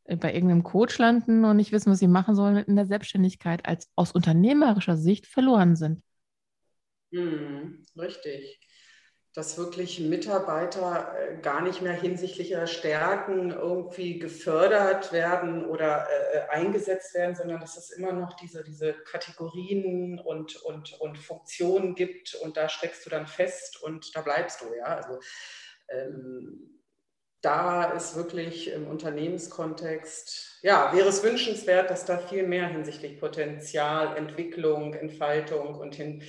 äh, 0.04 0.16
bei 0.16 0.32
irgendeinem 0.34 0.62
Coach 0.62 0.98
landen 0.98 1.44
und 1.44 1.56
nicht 1.56 1.72
wissen, 1.72 1.90
was 1.90 1.98
sie 1.98 2.08
machen 2.08 2.34
sollen 2.34 2.56
in 2.56 2.76
der 2.76 2.86
Selbstständigkeit, 2.86 3.66
als 3.66 3.90
aus 3.96 4.12
unternehmerischer 4.12 4.96
Sicht 4.96 5.26
verloren 5.26 5.76
sind. 5.76 6.02
Hm, 7.12 7.84
richtig 7.96 8.60
dass 9.36 9.58
wirklich 9.58 10.00
Mitarbeiter 10.00 11.14
äh, 11.14 11.36
gar 11.42 11.60
nicht 11.60 11.82
mehr 11.82 11.92
hinsichtlich 11.92 12.52
ihrer 12.52 12.66
Stärken 12.66 13.50
irgendwie 13.50 14.18
gefördert 14.18 15.12
werden 15.12 15.66
oder 15.66 16.08
äh, 16.32 16.48
eingesetzt 16.48 17.12
werden, 17.12 17.36
sondern 17.36 17.60
dass 17.60 17.76
es 17.76 17.90
immer 17.90 18.12
noch 18.12 18.32
diese, 18.36 18.64
diese 18.64 18.94
Kategorien 18.94 20.18
und, 20.18 20.56
und, 20.56 20.98
und 21.00 21.18
Funktionen 21.18 21.94
gibt 21.94 22.34
und 22.36 22.56
da 22.56 22.70
steckst 22.70 23.04
du 23.04 23.10
dann 23.10 23.26
fest 23.26 23.82
und 23.82 24.16
da 24.16 24.22
bleibst 24.22 24.62
du. 24.62 24.74
Ja? 24.74 24.84
Also 24.84 25.20
da 27.42 27.84
ist 27.92 28.16
wirklich 28.16 28.72
im 28.72 28.88
Unternehmenskontext, 28.88 30.58
ja, 30.62 30.92
wäre 30.92 31.08
es 31.08 31.22
wünschenswert, 31.22 31.90
dass 31.90 32.04
da 32.04 32.18
viel 32.18 32.46
mehr 32.46 32.66
hinsichtlich 32.66 33.20
Potenzial, 33.20 34.16
Entwicklung, 34.16 34.94
Entfaltung 34.94 35.76
und 35.76 35.94
hin, 35.94 36.22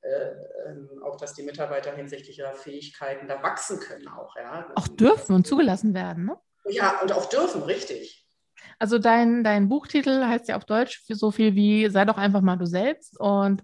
äh, 0.00 0.70
ähm, 0.70 1.02
auch, 1.04 1.16
dass 1.16 1.34
die 1.34 1.42
Mitarbeiter 1.42 1.94
hinsichtlich 1.94 2.38
ihrer 2.38 2.54
Fähigkeiten 2.54 3.28
da 3.28 3.42
wachsen 3.42 3.80
können 3.80 4.08
auch. 4.08 4.34
Ja. 4.36 4.72
Auch 4.74 4.88
dürfen 4.88 5.34
und 5.34 5.46
zugelassen 5.46 5.94
werden, 5.94 6.24
ne? 6.24 6.38
Ja, 6.66 7.00
und 7.02 7.12
auch 7.12 7.26
dürfen, 7.26 7.62
richtig. 7.64 8.26
Also 8.78 8.98
dein, 8.98 9.44
dein 9.44 9.68
Buchtitel 9.68 10.24
heißt 10.24 10.48
ja 10.48 10.56
auf 10.56 10.64
Deutsch 10.64 11.04
so 11.08 11.30
viel 11.30 11.54
wie 11.54 11.90
sei 11.90 12.04
doch 12.04 12.16
einfach 12.16 12.40
mal 12.40 12.56
du 12.56 12.66
selbst 12.66 13.18
und 13.18 13.62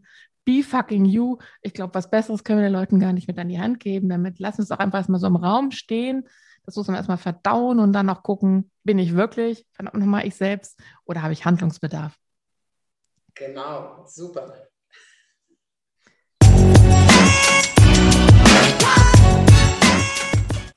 be 0.48 0.62
fucking 0.62 1.04
you. 1.04 1.36
Ich 1.60 1.74
glaube, 1.74 1.92
was 1.92 2.08
Besseres 2.08 2.42
können 2.42 2.60
wir 2.60 2.68
den 2.68 2.72
Leuten 2.72 2.98
gar 3.00 3.12
nicht 3.12 3.28
mit 3.28 3.38
an 3.38 3.50
die 3.50 3.60
Hand 3.60 3.80
geben. 3.80 4.08
Damit 4.08 4.38
lassen 4.38 4.58
wir 4.58 4.62
es 4.62 4.70
auch 4.70 4.78
einfach 4.78 5.06
mal 5.06 5.18
so 5.18 5.26
im 5.26 5.36
Raum 5.36 5.72
stehen 5.72 6.26
Das 6.64 6.74
muss 6.74 6.86
man 6.86 6.96
erstmal 6.96 7.18
verdauen 7.18 7.78
und 7.78 7.92
dann 7.92 8.06
noch 8.06 8.22
gucken, 8.22 8.70
bin 8.82 8.98
ich 8.98 9.14
wirklich, 9.14 9.66
verdammt 9.72 9.98
nochmal 9.98 10.26
ich 10.26 10.36
selbst 10.36 10.80
oder 11.04 11.22
habe 11.22 11.34
ich 11.34 11.44
Handlungsbedarf? 11.44 12.16
Genau, 13.34 14.06
super. 14.06 14.54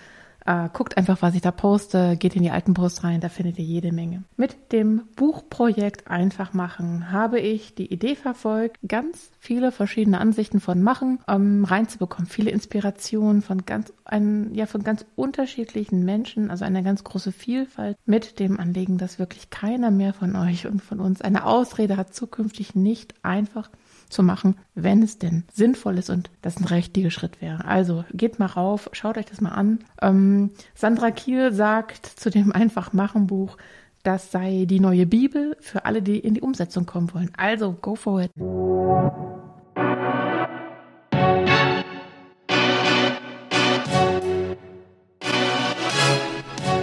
äh, 0.47 0.69
guckt 0.71 0.97
einfach, 0.97 1.21
was 1.21 1.35
ich 1.35 1.41
da 1.41 1.51
poste, 1.51 2.17
geht 2.17 2.35
in 2.35 2.41
die 2.41 2.51
alten 2.51 2.73
Posts 2.73 3.03
rein, 3.03 3.21
da 3.21 3.29
findet 3.29 3.59
ihr 3.59 3.65
jede 3.65 3.91
Menge. 3.91 4.23
Mit 4.37 4.71
dem 4.71 5.03
Buchprojekt 5.15 6.07
Einfach 6.07 6.53
machen 6.53 7.11
habe 7.11 7.39
ich 7.39 7.75
die 7.75 7.91
Idee 7.91 8.15
verfolgt, 8.15 8.77
ganz 8.87 9.29
viele 9.39 9.71
verschiedene 9.71 10.19
Ansichten 10.19 10.59
von 10.59 10.81
Machen 10.81 11.19
ähm, 11.27 11.65
reinzubekommen, 11.65 12.27
viele 12.27 12.51
Inspirationen 12.51 13.41
von 13.41 13.65
ganz, 13.65 13.91
ein, 14.05 14.53
ja, 14.53 14.65
von 14.65 14.83
ganz 14.83 15.05
unterschiedlichen 15.15 16.05
Menschen, 16.05 16.49
also 16.49 16.63
eine 16.63 16.81
ganz 16.81 17.03
große 17.03 17.31
Vielfalt 17.33 17.97
mit 18.05 18.39
dem 18.39 18.59
Anliegen, 18.59 18.97
dass 18.97 19.19
wirklich 19.19 19.49
keiner 19.49 19.91
mehr 19.91 20.13
von 20.13 20.35
euch 20.35 20.65
und 20.65 20.81
von 20.81 20.99
uns 21.01 21.21
eine 21.21 21.45
Ausrede 21.45 21.97
hat, 21.97 22.13
zukünftig 22.13 22.73
nicht 22.73 23.13
einfach 23.21 23.69
zu 24.09 24.23
machen, 24.23 24.55
wenn 24.75 25.03
es 25.03 25.19
denn 25.19 25.43
sinnvoll 25.53 25.97
ist 25.97 26.09
und 26.09 26.29
das 26.41 26.57
ein 26.57 26.65
richtiger 26.65 27.11
Schritt 27.11 27.41
wäre. 27.41 27.65
Also 27.65 28.05
geht 28.13 28.39
mal 28.39 28.45
rauf, 28.45 28.89
schaut 28.93 29.17
euch 29.17 29.25
das 29.25 29.41
mal 29.41 29.51
an. 29.51 29.79
Ähm, 30.01 30.51
Sandra 30.75 31.11
Kiel 31.11 31.51
sagt 31.53 32.05
zu 32.05 32.29
dem 32.29 32.51
Einfach 32.51 32.93
machen 32.93 33.27
Buch, 33.27 33.57
das 34.03 34.31
sei 34.31 34.65
die 34.67 34.79
neue 34.79 35.05
Bibel 35.05 35.57
für 35.59 35.83
alle, 35.85 36.01
die 36.01 36.19
in 36.19 36.33
die 36.33 36.41
Umsetzung 36.41 36.85
kommen 36.85 37.13
wollen. 37.13 37.31
Also 37.35 37.75
go 37.81 37.95
for 37.95 38.21
it. 38.21 38.31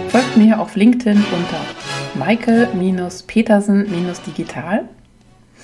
Folgt 0.09 0.37
mir 0.37 0.59
auf 0.59 0.75
LinkedIn 0.75 1.17
unter 1.17 1.61
Michael-Petersen-Digital 2.23 4.87